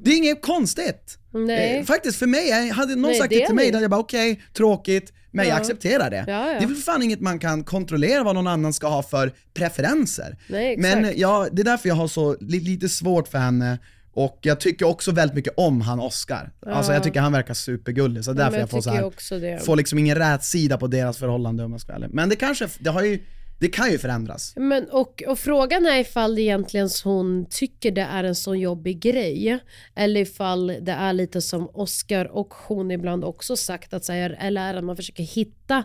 [0.02, 1.18] Det är inget konstigt.
[1.34, 1.78] Nej.
[1.78, 3.90] Eh, faktiskt för mig, jag- hade någon Nej, sagt det till mig, då hade jag
[3.90, 5.60] bara okej, tråkigt, men jag Ja.
[5.60, 6.24] accepterar det.
[6.28, 6.58] Ja, ja.
[6.58, 10.36] Det är väl fan inget man kan kontrollera vad någon annan ska ha för preferenser.
[10.48, 13.78] Nej, men ja, det är därför jag har så li- lite svårt för henne
[14.12, 16.52] och jag tycker också väldigt mycket om han Oscar.
[16.66, 19.98] Alltså jag tycker han verkar supergullig, så därför jag jag får så här, får liksom
[19.98, 22.14] ingen rätsida på deras förhållande om jag ska vara ärlig.
[22.14, 23.22] Men det kanske, det har ju,
[23.59, 24.52] det kan ju förändras.
[24.57, 29.00] Men, och, och frågan är ifall det egentligen hon tycker det är en så jobbig
[29.00, 29.59] grej.
[29.94, 34.61] Eller ifall det är lite som Oscar och hon ibland också sagt att säga, eller
[34.61, 35.84] är att man försöker hitta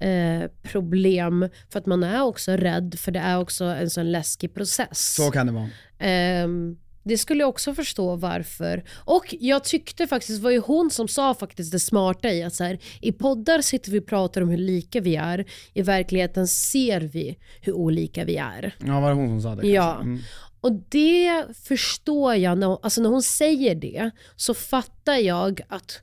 [0.00, 4.54] eh, problem för att man är också rädd för det är också en sån läskig
[4.54, 5.14] process.
[5.14, 5.68] Så kan det vara.
[5.98, 6.76] Ehm,
[7.08, 8.84] det skulle jag också förstå varför.
[9.04, 12.54] Och jag tyckte faktiskt, det var ju hon som sa faktiskt det smarta i att
[12.54, 15.44] så här, i poddar sitter vi och pratar om hur lika vi är,
[15.74, 18.76] i verkligheten ser vi hur olika vi är.
[18.86, 19.68] Ja, var det hon som sa det?
[19.68, 19.92] Ja.
[19.94, 20.04] kanske?
[20.04, 20.22] Mm.
[20.60, 26.00] Och det förstår jag, när, alltså när hon säger det så fattar jag att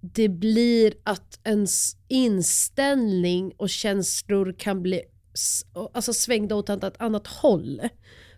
[0.00, 5.02] det blir att ens inställning och känslor kan bli
[5.92, 7.80] alltså svängda åt ett annat håll.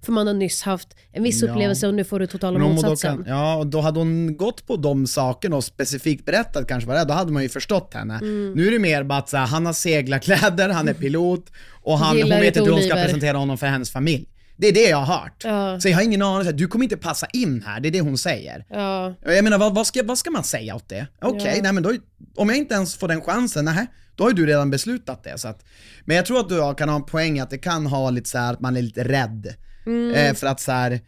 [0.05, 1.49] För man har nyss haft en viss Ja.
[1.49, 3.17] upplevelse och nu får du totala då motsatsen.
[3.17, 6.97] kan, ja, och då hade hon gått på de sakerna och specifikt berättat kanske vad
[6.97, 8.15] det är, då hade man ju förstått henne.
[8.15, 8.53] Mm.
[8.53, 11.47] Nu är det mer bara att så här, han har seglarkläder, han är pilot
[11.83, 14.29] och han, hon vet inte hur hon ska presentera honom för hennes familj.
[14.57, 15.41] Det är det jag har hört.
[15.45, 15.81] Ja.
[15.81, 18.19] Så jag har ingen aning, du kommer inte passa in här, det är det hon
[18.19, 18.65] säger.
[18.71, 19.15] Ja.
[19.25, 21.07] Jag menar vad, vad, ska, vad ska man säga åt det?
[21.23, 21.63] Okej, Ja.
[21.63, 21.93] nej men då,
[22.37, 23.87] om jag inte ens får den chansen, nej,
[24.17, 25.39] då har ju du redan beslutat det.
[25.39, 25.65] Så att,
[26.05, 28.39] men jag tror att du kan ha en poäng att det kan ha lite så
[28.39, 29.55] här att man är lite rädd.
[29.87, 30.15] Mm.
[30.15, 31.01] Eh, för att så här.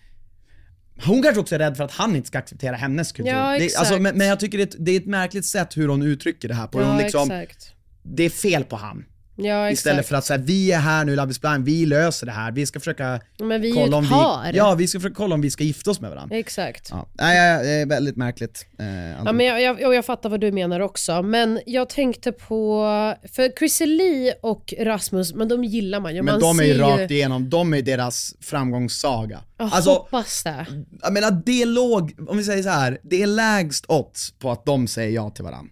[1.05, 3.33] Hon kanske också är rädd för att han inte ska acceptera hennes kultur.
[3.33, 5.77] Ja, det, alltså, men, men jag tycker det, är ett- det är ett märkligt sätt
[5.77, 6.81] hur hon uttrycker det här på.
[6.81, 7.73] Ja, hon liksom, exakt.
[8.03, 9.05] det är fel på han.
[9.37, 12.53] Ja, Istället för att säga vi är här nu is blind, vi löser det här,
[12.53, 14.53] vi ska försöka Men vi är kolla om par.
[14.53, 16.37] vi, ja, vi ska försöka kolla om vi ska gifta oss med varandra.
[16.37, 16.89] Exakt.
[16.91, 18.67] Ja, nej, det är väldigt märkligt.
[18.79, 18.87] Eh,
[19.25, 21.23] Ja, men jag, jag, jag fattar vad du menar också.
[21.23, 22.85] Men jag tänkte på,
[23.33, 26.23] för Chrissy Lee och Rasmus, men de gillar man ju.
[26.23, 29.41] Men man de är ju rakt igenom, de är deras framgångssaga.
[29.59, 30.67] Jag Alltså, hoppas det.
[31.03, 34.65] jag menar det låg, om vi säger så här, det är lägst odds på att
[34.65, 35.71] de säger ja till varandra.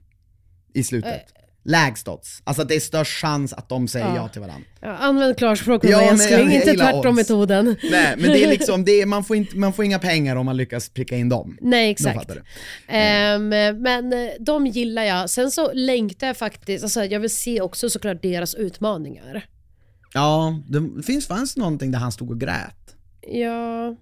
[0.75, 1.23] I slutet.
[1.65, 2.43] Lägst odds.
[2.45, 4.17] Alltså det är störst chans att de säger Ja.
[4.17, 4.67] ja till varandra.
[4.81, 7.77] Ja, använd klarspråk Ja, älskling, inte tvärtom-metoden.
[7.91, 10.47] Nej men det är liksom, det är, man, får inte, man får inga pengar om
[10.47, 11.59] man lyckas pricka in dem.
[11.61, 12.29] Nej exakt.
[12.29, 12.43] du.
[12.89, 13.49] Ehm,
[13.83, 15.31] men eh, de gillar jag.
[15.31, 19.47] Sen så längtar jag faktiskt, alltså jag vill se också såklart deras utmaningar.
[20.15, 22.97] Ja, det finns, fanns någonting där han stod och grät
[23.29, 23.97] Ja,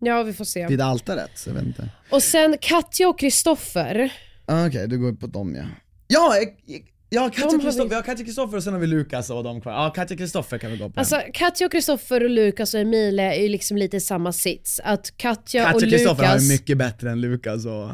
[0.00, 0.66] ja vi får se.
[0.66, 1.88] vid altaret, så jag vet inte.
[2.10, 4.12] Och sen Katja och Kristoffer.
[4.46, 5.64] Ah, Okej, du går på dem ja.
[6.06, 6.34] Ja,
[7.10, 9.72] ja Katja Kristoffer, vi- Katja Kristoffer och sen har vi Lukas och de kvar.
[9.72, 11.00] Ja, Katja Kristoffer kan vi gå på.
[11.00, 14.80] Alltså Katja och Kristoffer och Lukas och Emilia är ju liksom lite i samma sits.
[14.84, 16.32] Att Katja, och Katja Kristoffer Lukas...
[16.32, 17.90] har ju mycket bättre än Lukas och...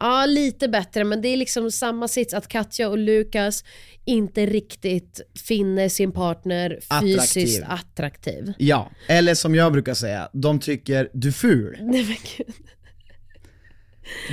[0.00, 3.64] Ja, lite bättre, men det är liksom samma sits att Katja och Lukas
[4.04, 7.64] inte riktigt finner sin partner fysiskt Attraktiv.
[7.68, 8.52] attraktiv.
[8.58, 11.78] Ja, eller som jag brukar säga, de tycker du är ful.
[11.82, 12.54] Nej, men gud.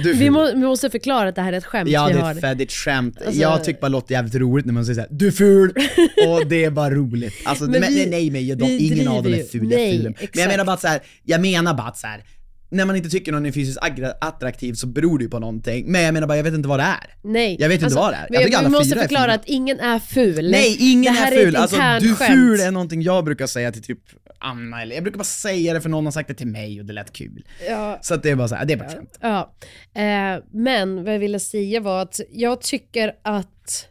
[0.03, 2.13] Du är Vi, må, vi måste förklara att det här är ett skämt Ja vi
[2.13, 2.61] det är har.
[2.61, 3.17] ett skämt.
[3.25, 5.69] Alltså- jag tycker bara det låter jävligt roligt när man säger såhär, du är ful!
[6.27, 7.33] och det är bara roligt.
[7.45, 9.87] Alltså, Men men vi- nej, nej, nej de, ingen av dem är ful, jag är
[9.87, 10.29] Nej, ful.
[10.33, 12.23] Men jag menar bara att så här, jag menar bara att så här,
[12.71, 13.79] när man inte tycker någon är fysiskt
[14.21, 15.91] attraktiv så beror det ju på någonting.
[15.91, 17.15] Men jag menar bara, jag vet inte vad det är.
[17.23, 17.57] Nej.
[17.59, 18.27] Jag vet inte vad det är.
[18.29, 20.51] Jag tycker alla vi måste är förklara att ingen är ful.
[20.51, 21.55] Nej, ingen det här är ful.
[21.55, 22.31] Alltså, internt du skämt.
[22.31, 23.99] ful är någonting jag brukar säga till typ
[24.39, 26.85] Anna eller jag brukar bara säga det för någon har sagt det till mig och
[26.85, 27.45] det lät kul.
[27.67, 27.99] Ja.
[28.01, 29.17] Så att det är bara så här, det är bara ett skämt.
[29.21, 29.53] Ja,
[29.93, 33.87] eh, men vad jag ville säga var att jag tycker att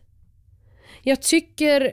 [1.03, 1.93] jag tycker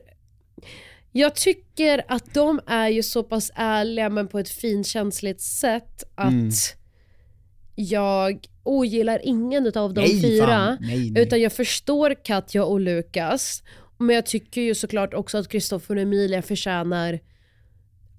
[1.11, 6.27] jag tycker att de är ju så pass ärliga men på ett finkänsligt sätt att
[6.27, 6.49] Mm.
[7.75, 10.77] jag ogillar ingen av de Nej, fyra.
[10.81, 11.23] Nej, nej.
[11.23, 13.63] Utan jag förstår Katja och Lukas.
[13.97, 17.19] Men jag tycker ju såklart också att Kristoffer och Emilia förtjänar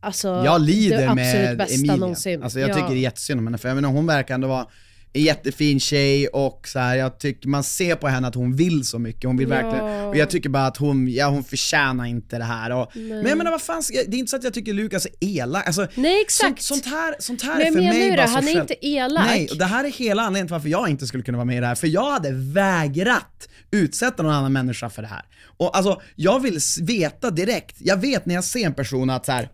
[0.00, 1.96] alltså, Jag lider det med bästa Emilia.
[1.96, 2.42] någonsin.
[2.42, 2.74] Alltså jag Ja.
[2.74, 4.66] tycker det är jättesynd om henne, för jag menar, hon verkar ändå vara
[5.12, 8.84] en jättefin tjej och så här, jag tycker man ser på henne att hon vill
[8.84, 9.54] så mycket, hon vill Ja.
[9.54, 13.26] verkligen, och jag tycker bara att hon, ja hon förtjänar inte det här och, Men
[13.26, 15.86] jag menar vad fan, det är inte så att jag tycker Lukas är elak, alltså,
[15.94, 16.62] Nej exakt.
[16.62, 18.60] Sånt, sånt här, sånt här Men är för mig det, bara så han är själv-
[18.60, 19.24] inte elak.
[19.26, 21.56] Nej, och det här är hela anledningen till varför jag inte skulle kunna vara med
[21.56, 25.22] i det här, för jag hade vägrat utsätta någon annan människa för det här.
[25.56, 29.32] Och alltså, jag vill veta direkt, jag vet när jag ser en person att så
[29.32, 29.48] här,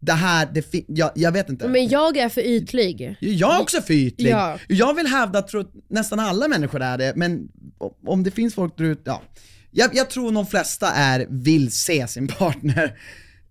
[0.00, 1.68] det här, det jag, jag vet inte.
[1.68, 3.16] Men jag är för ytlig.
[3.20, 4.30] Jag är också för ytlig.
[4.30, 4.58] Ja.
[4.68, 7.48] Jag vill hävda att att nästan alla människor är det, men
[8.06, 9.22] om det finns folk där ute, ja.
[9.70, 12.98] Jag, jag tror de flesta är, vill se sin partner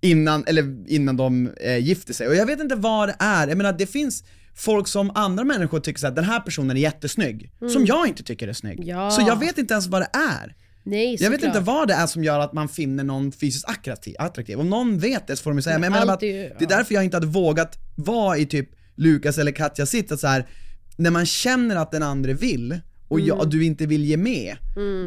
[0.02, 2.28] innan, eller innan de eh, gifter sig.
[2.28, 4.24] Och jag vet inte vad det är, jag menar det finns
[4.56, 8.48] folk som andra människor tycker här, den här personen är jättesnygg, som jag inte tycker
[8.48, 8.80] är snygg.
[8.80, 8.88] Mm.
[8.88, 9.12] Ja.
[9.12, 10.56] Så jag vet inte ens vad det är.
[10.90, 11.56] Nej, Jag vet såklart.
[11.56, 14.16] inte vad det är som gör att man finner någon fysiskt attraktiv.
[14.20, 14.60] attraktiv.
[14.60, 16.52] Om någon vet det så får de ju säga, men, Men jag menar är ju-
[16.52, 20.12] att det är därför jag inte hade vågat vara i typ Lukas eller Katja sitt,
[20.12, 20.48] att så här,
[20.98, 23.50] när man känner att den andra vill och jag, Mm.
[23.50, 24.56] du inte vill ge med.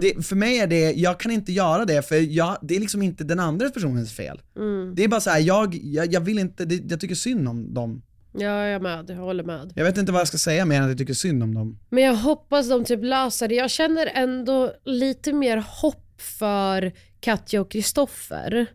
[0.00, 3.02] Det, för mig är det, jag kan inte göra det för jag, det är liksom
[3.02, 4.40] inte den andra personens fel.
[4.56, 4.94] Mm.
[4.94, 7.74] Det är bara så här, jag, jag, jag vill inte, det, jag tycker synd om
[7.74, 8.02] dem.
[8.32, 9.10] Ja, jag är med.
[9.10, 9.72] Jag håller med.
[9.76, 11.78] Jag vet inte vad jag ska säga mer än att jag tycker synd om dem.
[11.88, 13.54] Men jag hoppas de typ löser det.
[13.54, 18.66] Jag känner ändå lite mer hopp för Katja och Kristoffer.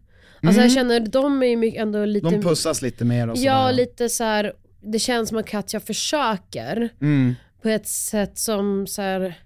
[0.43, 2.27] Alltså jag känner, de är ju ändå lite...
[2.27, 2.41] Mm.
[2.41, 3.73] De pussas lite mer och Ja, sådär.
[3.73, 4.53] lite så här.
[4.81, 7.35] det känns som att Katja försöker Mm.
[7.61, 9.39] på ett sätt som så här.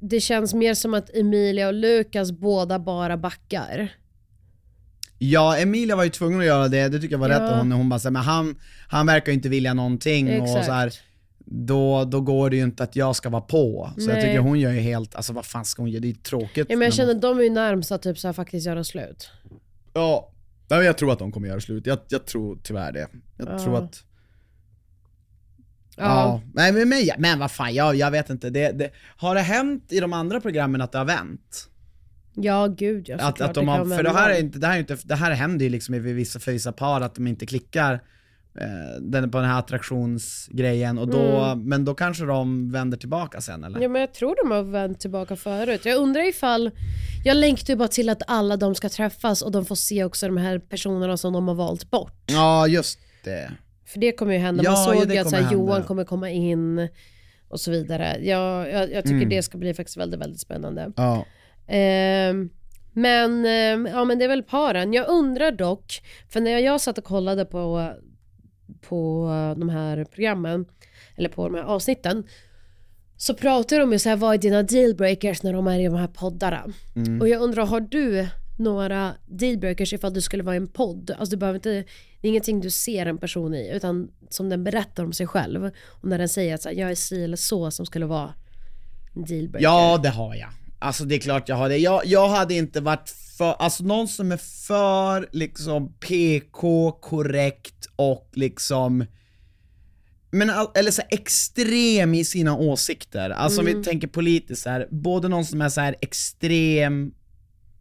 [0.00, 3.88] det känns mer som att Emilia och Lukas båda bara backar.
[5.30, 7.34] Ja, Emilia var ju tvungen att göra det, det tycker jag var Ja.
[7.34, 8.56] rätt av hon, hon bara så här, men han,
[8.88, 10.66] han verkar inte vilja någonting och Exakt.
[10.66, 10.92] så här,
[11.46, 13.90] då, då går det ju inte att jag ska vara på.
[13.98, 14.22] Så jag Nej.
[14.24, 16.66] tycker hon gör ju helt, alltså vad fan ska hon göra, det är ju tråkigt.
[16.70, 18.84] Ja, men jag känner att de är ju närmast att typ så här faktiskt göra
[18.84, 19.30] slut.
[19.92, 20.32] Ja,
[20.68, 23.08] ja jag tror att de kommer göra slut, jag, jag tror tyvärr det.
[23.38, 23.58] Jag Ja.
[23.58, 24.02] tror att,
[25.96, 26.02] Ja.
[26.04, 29.40] ja, nej men, men, men vad fan, jag, jag vet inte, det, det, har det
[29.40, 31.68] hänt i de andra programmen att det har vänt?
[32.34, 33.16] Ja, gud ja.
[33.20, 35.30] Att, att de har, för det här, är inte, det, här är inte, det här
[35.30, 37.94] händer ju liksom i vissa, för vissa par att de inte klickar
[38.60, 43.64] eh, den, på den här attraktionsgrejen, och då, men då kanske de vänder tillbaka sen
[43.64, 43.80] eller?
[43.80, 45.84] Ja men jag tror de har vänt tillbaka förut.
[45.84, 46.70] Jag undrar ifall,
[47.24, 50.26] jag längtar ju bara till att alla de ska träffas och de får se också
[50.26, 52.22] de här personerna som de har valt bort.
[52.26, 53.50] Ja, just det.
[53.86, 54.62] För det kommer ju hända.
[54.62, 55.52] Man ja, såg ju att så här, kommer hända.
[55.52, 56.88] Johan kommer komma in
[57.48, 58.18] och så vidare.
[58.22, 60.92] Jag, jag, jag tycker det ska bli faktiskt väldigt, väldigt spännande.
[60.96, 61.26] Ja.
[61.66, 62.50] Ehm,
[62.92, 64.92] men, ehm, ja, men det är väl paren.
[64.92, 67.90] Jag undrar dock, för när jag satt och kollade på,
[68.88, 70.66] på de här programmen,
[71.16, 72.24] eller på de här avsnitten,
[73.16, 75.94] så pratar de ju så här, vad är dina dealbreakers när de är i de
[75.94, 76.64] här poddarna?
[77.20, 81.10] Och jag undrar, har du några dealbreakers ifall du skulle vara i en podd?
[81.10, 81.70] Alltså du behöver inte,
[82.20, 85.64] det är ingenting du ser en person i, utan som den berättar om sig själv.
[85.88, 88.34] Och när den säger att så här, jag är si eller så som skulle vara
[89.14, 89.64] en dealbreaker.
[89.64, 90.48] ja, det har jag.
[90.84, 91.78] Alltså det är klart jag har det.
[91.78, 98.30] Jag, jag hade inte varit för, alltså någon som är för liksom PK, korrekt och
[98.32, 99.04] liksom
[100.30, 105.28] men eller så extrem i sina åsikter, alltså om vi tänker politiskt så här, både
[105.28, 107.12] någon som är så här extrem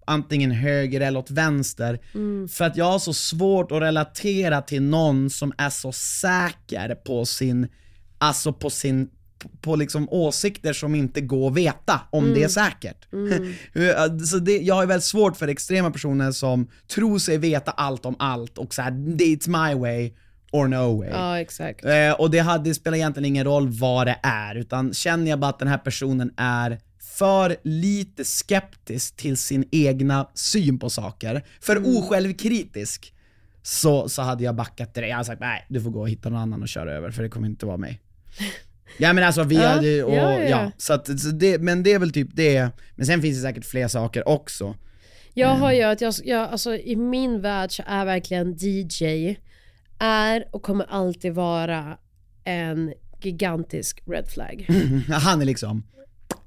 [0.06, 2.00] antingen höger eller åt vänster,
[2.48, 7.26] för att jag har så svårt att relatera till någon som är så säker på
[7.26, 7.68] sin,
[8.18, 9.10] alltså på sin
[9.62, 13.08] på- liksom åsikter som inte går att veta om det är säkert.
[14.30, 18.16] så det, jag har väldigt svårt för extrema personer som tror sig veta allt om
[18.20, 20.14] allt och så här, it's my way
[20.52, 21.10] or no way.
[21.10, 21.86] Ja, exakt.
[21.86, 25.40] Eh, och det, hade, det spelar egentligen ingen roll vad det är, utan känner jag
[25.40, 26.80] bara att den här personen är
[27.18, 31.96] för lite skeptisk till sin egna syn på saker, för Mm.
[31.98, 33.14] osjälvkritisk,
[33.64, 35.10] så, så hade jag backat direkt.
[35.10, 37.24] Jag hade sagt nej, du får gå och hitta någon annan och köra över, för
[37.24, 38.02] det kommer inte vara mig.
[38.98, 40.72] Ja men alltså vi Ja, hade, och, ja, ja, ja, ja.
[40.78, 43.66] så att, så det, men det är väl typ det, men sen finns det säkert
[43.66, 44.76] fler saker också.
[45.34, 45.62] Jag Mm.
[45.62, 49.36] har ju att jag, jag, alltså i min värld så är verkligen DJ,
[50.00, 51.98] är och kommer alltid vara
[52.44, 54.68] en gigantisk red flag.
[55.10, 55.84] Han är liksom,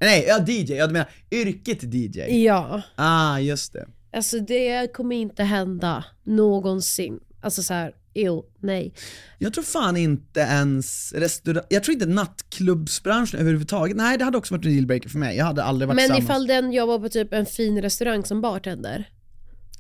[0.01, 2.45] nej ja DJ, jag menar yrket DJ.
[2.45, 3.87] Ja, Ah just det.
[4.13, 7.21] alltså det kommer inte hända någonsin.
[7.41, 8.95] Alltså så här, ew, nej.
[9.39, 14.55] Jag tror fan inte ens restaurang, jag tror inte nattklubbsbranschen överhuvudtaget, nej det hade också
[14.55, 15.37] varit en dealbreaker för mig.
[15.37, 16.25] Jag hade aldrig varit Men tillsammans.
[16.25, 19.11] ifall den jobbar på typ en fin restaurang som bartender.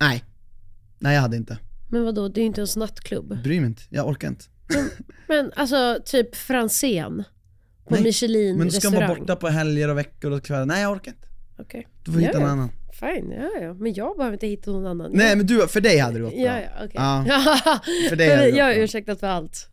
[0.01, 0.25] Nej.
[0.99, 1.59] Nej jag hade inte.
[1.91, 3.43] Men vadå, det är ju inte ens nattklubb.
[3.43, 4.45] Bryr mig inte, jag orkar inte.
[5.29, 7.25] Men alltså typ Franzén
[7.89, 9.09] på Nej, Michelin Men du ska restaurang.
[9.09, 11.29] vara borta på helger och veckor och kvällar, nej jag orkar inte.
[11.59, 11.87] Okej.
[12.05, 12.71] Du får hitta någon annan.
[13.01, 13.75] Fine, ja ja.
[13.75, 15.11] Men jag behöver inte hitta någon annan.
[15.15, 16.41] Nej men du, för dig hade det gått bra.
[16.43, 16.91] Ja, ja, okej.
[16.95, 17.25] Ja.
[18.09, 18.85] För dig hade det gått jag är bra.
[18.85, 19.69] ursäktad för allt.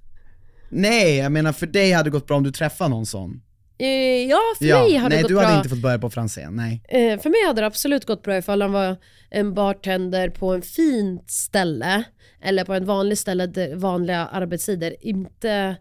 [0.70, 3.42] Nej, jag menar för dig hade det gått bra om du träffade någon sån.
[3.78, 3.88] Eh,
[4.30, 5.44] Ja, för mig har det Nej gått du bra.
[5.44, 6.84] hade inte fått börja på Franzén, nej.
[6.90, 8.98] Eh, för mig hade det absolut gått bra ifall han var
[9.30, 12.04] en bartender på en fint ställe
[12.42, 14.96] eller på en vanlig ställe, där vanliga arbetstider.
[15.02, 15.76] Inte,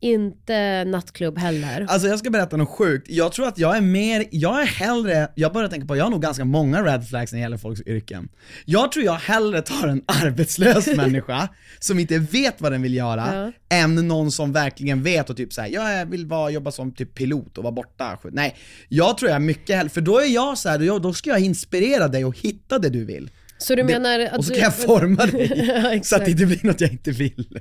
[0.00, 1.86] inte nattklubb heller.
[1.88, 5.28] Alltså jag ska berätta något sjukt, jag tror att jag är mer, jag är hellre,
[5.34, 7.80] jag börjar tänka på, jag har nog ganska många red flags när det gäller folks
[7.86, 8.28] yrken.
[8.64, 13.52] Jag tror jag hellre tar en arbetslös människa som inte vet vad den vill göra,
[13.68, 17.58] än någon som verkligen vet och typ såhär, jag vill vara, jobba som typ pilot
[17.58, 18.18] och vara borta.
[18.32, 18.56] Nej,
[18.88, 21.40] jag tror jag är mycket hellre, för då är jag så här, då ska jag
[21.40, 23.30] inspirera dig och hitta det du vill.
[23.58, 24.58] Så du Det- menar att och så du...
[24.58, 27.60] kan jag forma dig, ja, så att det inte blir något jag inte vill.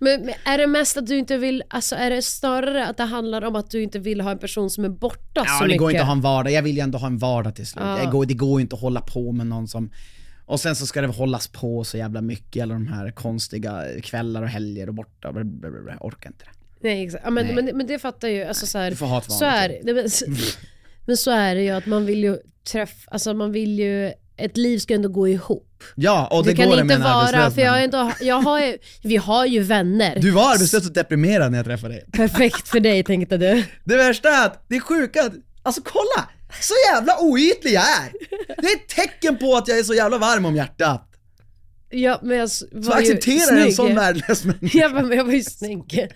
[0.00, 3.02] Men, men är det mest att du inte vill, alltså är det snarare att det
[3.04, 5.68] handlar om att du inte vill ha en person som är borta Ja, så det
[5.68, 5.78] mycket?
[5.80, 6.52] går inte att ha en vardag.
[6.52, 7.84] Jag vill ju ändå ha en vardag till slut.
[7.86, 8.10] Ja.
[8.10, 9.90] Går, det går ju inte att hålla på med någon som...
[10.46, 14.42] Och sen så ska det hållas på så jävla mycket, alla de här konstiga kvällar
[14.42, 15.32] och helger och borta.
[15.32, 15.96] Blablabla.
[16.00, 16.50] Orkar inte det.
[16.88, 17.54] Nej exakt, ja, men, Nej.
[17.54, 19.74] men, men det fattar ju, alltså så här, Du får ha ett så vanligt är,
[19.74, 19.84] jobb.
[19.84, 20.36] nej, men,
[21.06, 22.38] men så är det ju att man vill ju
[22.72, 25.84] träffa, alltså man vill ju, ett liv ska ändå gå ihop.
[25.94, 28.40] Ja, och det, det kan går det inte med en vara, för jag, ändå, jag
[28.40, 30.18] har ju, vi har ju vänner.
[30.20, 32.04] Du var arbetslös och deprimerad när jag träffade dig.
[32.12, 33.64] Perfekt för dig tänkte du.
[33.84, 35.30] Det värsta är att, det är sjuka
[35.62, 36.28] alltså kolla!
[36.60, 38.12] Så jävla oytlig jag är!
[38.62, 41.07] Det är ett tecken på att jag är så jävla varm om hjärtat.
[41.90, 44.78] Ja men jag var Så ju acceptera en sån värdelös människa.
[44.78, 46.08] Ja men jag var ju snygg.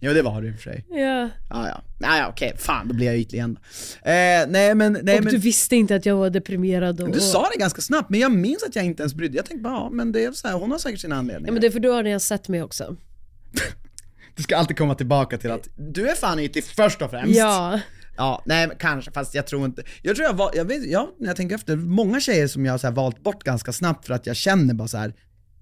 [0.00, 0.84] Jo det var du i och för sig.
[0.90, 1.28] Ja.
[1.50, 1.82] Ja, ja.
[1.98, 3.58] Nej, ja, okej, fan då blir jag ytlig igen.
[4.02, 4.12] Eh,
[4.48, 5.32] nej men, nej och men.
[5.32, 7.10] du visste inte att jag var deprimerad och...
[7.10, 9.62] Du sa det ganska snabbt, men jag minns att jag inte ens brydde Jag tänkte
[9.62, 11.48] bara, ja men det är så här, hon har säkert sina anledningar.
[11.48, 12.96] Ja men det är för du har redan sett mig också.
[14.36, 17.36] Du ska alltid komma tillbaka till att du är fan ytlig först och främst.
[17.36, 17.80] Ja.
[18.16, 19.82] Ja, nej kanske, fast jag tror inte.
[20.02, 22.78] Jag tror jag var, jag vet, ja, när jag tänker efter, många tjejer som jag
[22.78, 25.14] har valt bort ganska snabbt för att jag känner bara så här.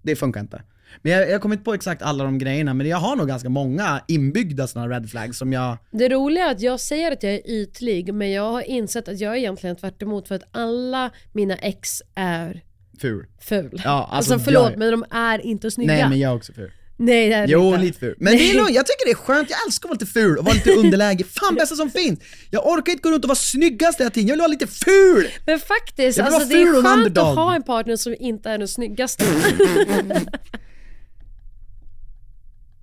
[0.03, 0.63] det funkar inte.
[1.03, 3.49] Men jag, jag har kommit på exakt alla de grejerna, men jag har nog ganska
[3.49, 7.33] många inbyggda sådana red flags som jag, Det roliga är att jag säger att jag
[7.33, 11.11] är ytlig men jag har insett att jag är egentligen tvärt emot för att alla
[11.33, 12.63] mina ex är
[13.01, 13.27] ful.
[13.41, 13.81] ful.
[13.85, 15.93] Ja, alltså, förlåt jag- men de är inte snygga.
[15.93, 16.71] Nej men jag är också ful.
[17.03, 17.81] Nej det är det Jo, inte.
[17.81, 18.15] lite ful.
[18.19, 20.39] Men det är lugnt, jag tycker det är skönt, jag älskar att vara lite ful
[20.39, 21.25] och vara lite underläge.
[21.25, 22.21] Fan bästa som finns!
[22.51, 25.29] Jag orkar inte gå runt och vara snyggast hela tiden, jag vill vara lite ful!
[25.47, 27.25] Men faktiskt, Jag vill alltså, vara det ful är skönt underdog.
[27.29, 29.25] att ha en partner som inte är den snyggaste.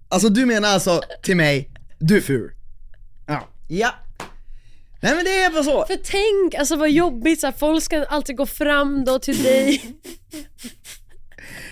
[0.10, 2.52] Alltså du menar alltså till mig, du är ful?
[3.28, 3.48] Ja.
[3.68, 3.94] Ja.
[5.02, 5.86] Nej men det är bara så.
[5.86, 9.82] För tänk, alltså vad jobbigt, så här, folk ska alltid gå fram då till dig.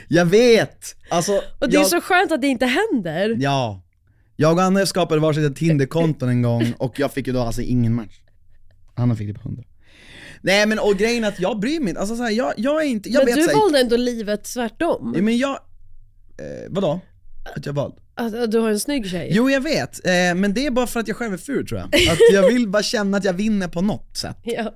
[0.07, 0.95] Jag vet!
[1.09, 3.35] Alltså, Och det är jag, så skönt att det inte händer.
[3.39, 3.81] Ja.
[4.35, 7.93] Jag och Anna skapade varsitt Tinder-konton en gång och jag fick ju då alltså ingen
[7.93, 8.19] match.
[8.95, 9.63] Anna fick det på 100.
[10.41, 12.83] Nej men och grejen är att jag bryr mig inte, alltså så här, jag, jag
[12.83, 15.13] är inte, jag Men vet du så här, valde ändå livet tvärtom.
[15.15, 16.99] Ja, men jag, eh, vadå?
[17.55, 17.97] Att jag valde?
[18.15, 19.29] Att du har en snygg tjej.
[19.31, 21.79] Jo jag vet, eh, men det är bara för att jag själv är ful tror
[21.79, 21.87] jag.
[21.87, 24.37] Att jag vill bara känna att jag vinner på något sätt.
[24.43, 24.73] Ja.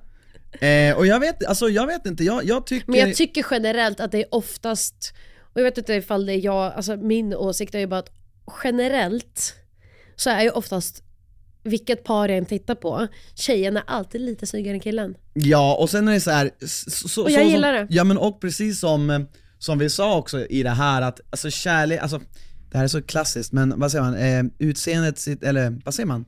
[0.51, 2.91] Eh, och jag vet, alltså jag vet inte, jag, jag tycker...
[2.91, 5.13] Men jag tycker generellt att det är oftast,
[5.53, 8.11] och jag vet inte ifall det är jag, alltså min åsikt är ju bara att
[8.63, 9.55] generellt
[10.15, 11.03] så är ju oftast
[11.63, 15.15] vilket par jag än tittar på, tjejen är alltid lite snyggare än killen.
[15.33, 17.87] Ja, och sen är det så här, så, så, Och jag så, gillar det.
[17.89, 19.27] Ja men och precis som,
[19.59, 22.19] som vi sa också i det här att, alltså kärlek, alltså
[22.71, 26.07] det här är så klassiskt men vad säger man, eh, utseendet, sitt, eller vad säger
[26.07, 26.25] man?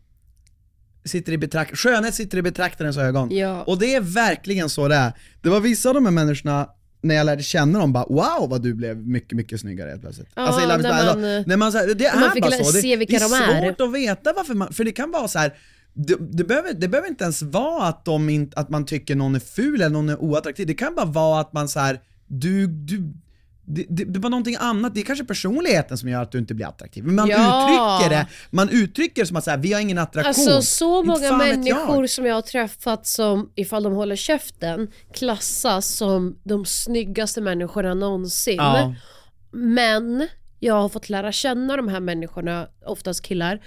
[1.06, 3.30] Sitter i betrakt skönhet sitter i betraktarens ögon.
[3.32, 3.64] Ja.
[3.64, 5.14] Och det är verkligen så det är.
[5.42, 6.68] Det var vissa av de här människorna
[7.02, 10.28] när jag lärde känna dem bara wow vad du blev mycket, mycket snyggare helt plötsligt.
[10.36, 12.72] Ja, i när man, eh, när man, så här, det man är bara så.
[12.72, 13.62] Det, det är de är.
[13.62, 15.54] svårt att veta varför man, för det kan vara så här.
[15.94, 19.36] Det, det, behöver, det behöver inte ens vara att, de inte, att man tycker någon
[19.36, 22.68] är ful eller någon är oattraktiv, det kan bara vara att man så här, du,
[22.68, 23.14] du
[23.66, 26.54] det, det, det var någonting annat, det är kanske personligheten som gör att du inte
[26.54, 27.04] blir attraktiv.
[27.04, 27.36] Men man Ja.
[27.98, 30.48] uttrycker det, man uttrycker det som att säga, vi har ingen attraktion.
[30.48, 32.10] Alltså så många människor jag.
[32.10, 38.56] som jag har träffat som, ifall de håller käften, klassas som de snyggaste människorna någonsin.
[38.58, 38.96] Ja.
[39.52, 40.28] Men
[40.60, 43.60] jag har fått lära känna de här människorna, oftast killar,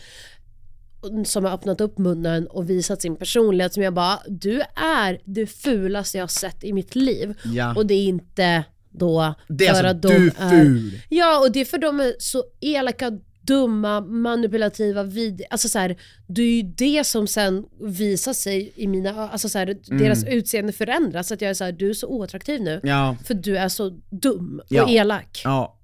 [1.24, 5.46] som har öppnat upp munnen och visat sin personlighet som jag bara, du är det
[5.46, 7.34] fulaste jag har sett i mitt liv.
[7.44, 7.74] Ja.
[7.76, 8.64] Och det är inte
[8.98, 11.00] då Det är för alltså, du är ful.
[11.08, 13.10] Ja, och det är för de är så elaka,
[13.42, 15.42] dumma, manipulativa, vid...
[15.50, 19.58] Alltså så här, det är ju det som sen visar sig i mina Alltså så
[19.58, 21.32] här, deras utseende förändras.
[21.32, 22.70] Att jag är så här, du är så oattraktiv nu.
[22.70, 22.80] Mm.
[22.88, 24.88] Ja, För du är så dum och Ja.
[24.88, 25.40] elak.
[25.44, 25.78] ja,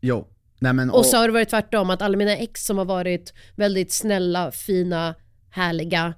[0.00, 0.28] jo.
[0.58, 3.32] Nej men, Och så har det varit tvärtom, att alla mina ex som har varit
[3.56, 5.14] väldigt snälla, fina,
[5.50, 6.14] härliga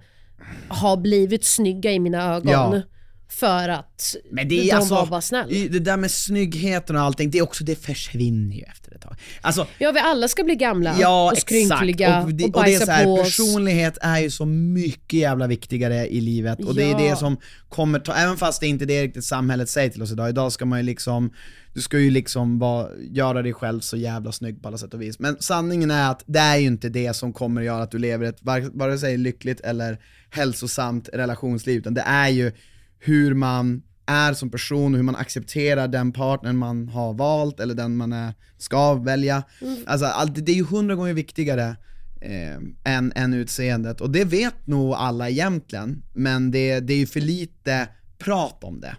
[0.68, 2.52] har blivit snygga i mina ögon.
[2.52, 2.82] Ja.
[3.30, 5.46] För att Men det är de alltså, var bara snälla.
[5.70, 9.16] det där med snyggheten och allting, det är också, det försvinner ju efter ett tag.
[9.40, 12.22] Alltså, Ja, vi alla ska bli gamla ja och skrynkliga exakt.
[12.24, 13.22] och, Och det, och det bajsa är så här, på oss.
[13.22, 16.98] personlighet är ju så mycket jävla viktigare i livet och det är Ja.
[16.98, 17.36] det som
[17.68, 20.52] kommer ta, även fast det inte är det riktigt samhället säger till oss idag, idag
[20.52, 21.30] ska man ju liksom,
[21.74, 25.02] du ska ju liksom vara, göra dig själv så jävla snygg på alla sätt och
[25.02, 25.18] vis.
[25.18, 27.98] Men sanningen är att det är ju inte det som kommer att göra att du
[27.98, 29.98] lever ett, var- vare sig lyckligt eller
[30.30, 32.52] hälsosamt relationsliv, utan det är ju
[32.98, 37.74] hur man är som person och hur man accepterar den partnern man har valt eller
[37.74, 39.42] den man är, ska välja.
[39.86, 41.76] Alltså allt, det är ju hundra gånger viktigare
[42.20, 47.06] eh, än, än utseendet och det vet nog alla egentligen, men det, det är ju
[47.06, 47.88] för lite
[48.18, 48.96] prat om det.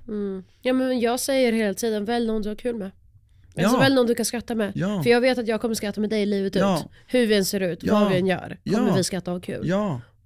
[0.61, 2.91] Ja men jag säger hela tiden, välj någon du har kul med.
[3.55, 3.63] Ja.
[3.63, 4.71] Alltså välj någon du kan skratta med.
[4.75, 5.03] Ja.
[5.03, 6.79] För jag vet att jag kommer skratta med dig livet Ja.
[6.79, 6.85] ut.
[7.07, 7.99] Hur vi än ser ut, Ja.
[7.99, 9.73] vad vi än gör, kommer vi skratta och ha kul.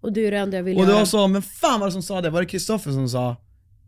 [0.02, 0.94] Och det är det enda jag vill Och göra.
[0.96, 2.30] var så, men fan var det som sa det?
[2.30, 3.36] Var det Kristoffer som sa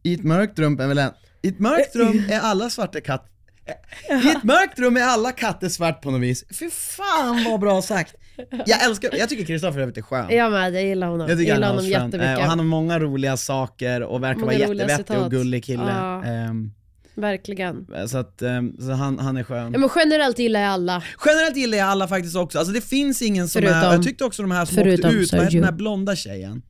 [0.05, 3.25] i ett mörkt rum är väl en, i ett mörkt rum är alla svarta katt
[4.25, 6.43] i ett mörkt rum är alla katter svart på något vis.
[6.59, 8.15] Fy fan vad bra sagt!
[8.65, 10.25] Jag älskar, jag tycker Kristoffer är lite skön.
[10.29, 11.27] Jag med, jag gillar honom.
[11.29, 11.91] Jag Jag gillar han honom skön.
[11.91, 12.27] jättemycket.
[12.37, 15.83] Eh, Och han har många roliga saker och verkar Många vara jättevettig och gullig kille.
[15.97, 16.23] Ja.
[16.23, 16.71] Ehm,
[17.15, 17.87] Verkligen.
[18.07, 19.71] så att, ehm, så han, han är skön.
[19.73, 21.03] Ja, men generellt gillar jag alla.
[21.25, 24.23] Generellt gillar jag alla faktiskt också, alltså det finns ingen som Förutom- är, jag tyckte
[24.25, 25.59] också de här som åkte förutom ut, vad Sergio.
[25.59, 26.61] den här blonda tjejen?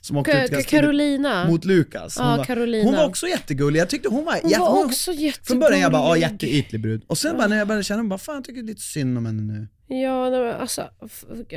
[0.00, 1.44] Som åkte Ka- ut Carolina.
[1.48, 2.18] mot Lukas.
[2.18, 5.10] Hon, Ja, var, hon var också jättegullig, jag tyckte hon var, Hon ja, var också
[5.42, 6.54] Från början jag bara, ja jättegullig.
[6.56, 7.04] jätteytlig brud.
[7.06, 9.42] Och sen bara när jag började känna, bara, fan jag tycker lite synd om henne
[9.42, 9.68] nu.
[9.96, 10.82] Ja, nej, alltså,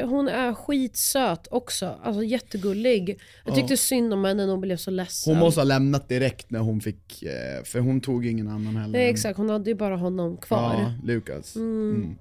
[0.03, 1.99] hon är skitsöt också.
[2.03, 3.19] Alltså jättegullig.
[3.45, 5.33] Jag tyckte synd om henne när hon blev så ledsen.
[5.33, 8.99] Hon måste ha lämnat direkt när hon fick, eh, för hon tog ingen annan heller.
[8.99, 10.73] Nej exakt, hon hade ju bara honom kvar.
[10.73, 11.55] Ja, Ja, Lukas.
[11.55, 12.15] Mm.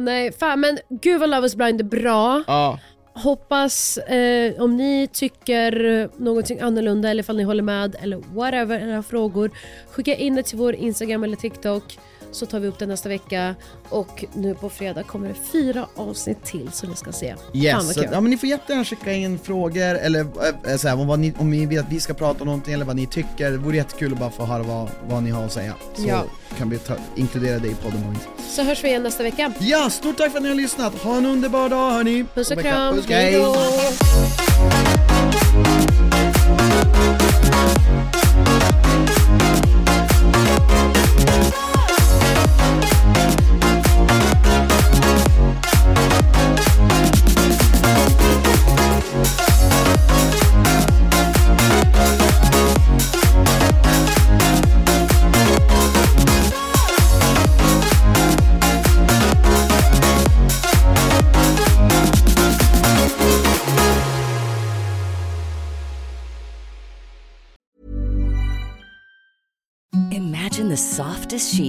[0.00, 2.44] nej, fan men gud vad Love is blind är bra.
[2.46, 2.80] Ja.
[3.22, 9.02] Hoppas eh, om ni tycker någonting annorlunda eller ifall ni håller med eller whatever era
[9.02, 9.50] frågor.
[9.90, 11.98] Skicka in det till vår Instagram eller TikTok
[12.32, 13.54] så tar vi upp det nästa vecka.
[13.88, 17.34] Och nu på fredag kommer det fyra avsnitt till så ni ska se.
[17.54, 20.20] Yes, så, ja, men ni får jättegärna skicka in frågor eller
[20.70, 22.84] äh, så här, om, ni, om ni vill att vi ska prata om någonting eller
[22.84, 23.50] vad ni tycker.
[23.50, 25.74] Det vore jättekul att bara få höra vad, vad ni har att säga.
[25.94, 26.24] Så Ja.
[26.58, 28.16] kan vi ta, inkludera det i podden.
[28.48, 29.52] Så hörs vi igen nästa vecka.
[29.58, 30.94] Ja, stort tack för att ni har lyssnat.
[30.94, 32.24] Ha en underbar dag hörni.
[32.34, 33.36] Puss och kram, Puss, hej.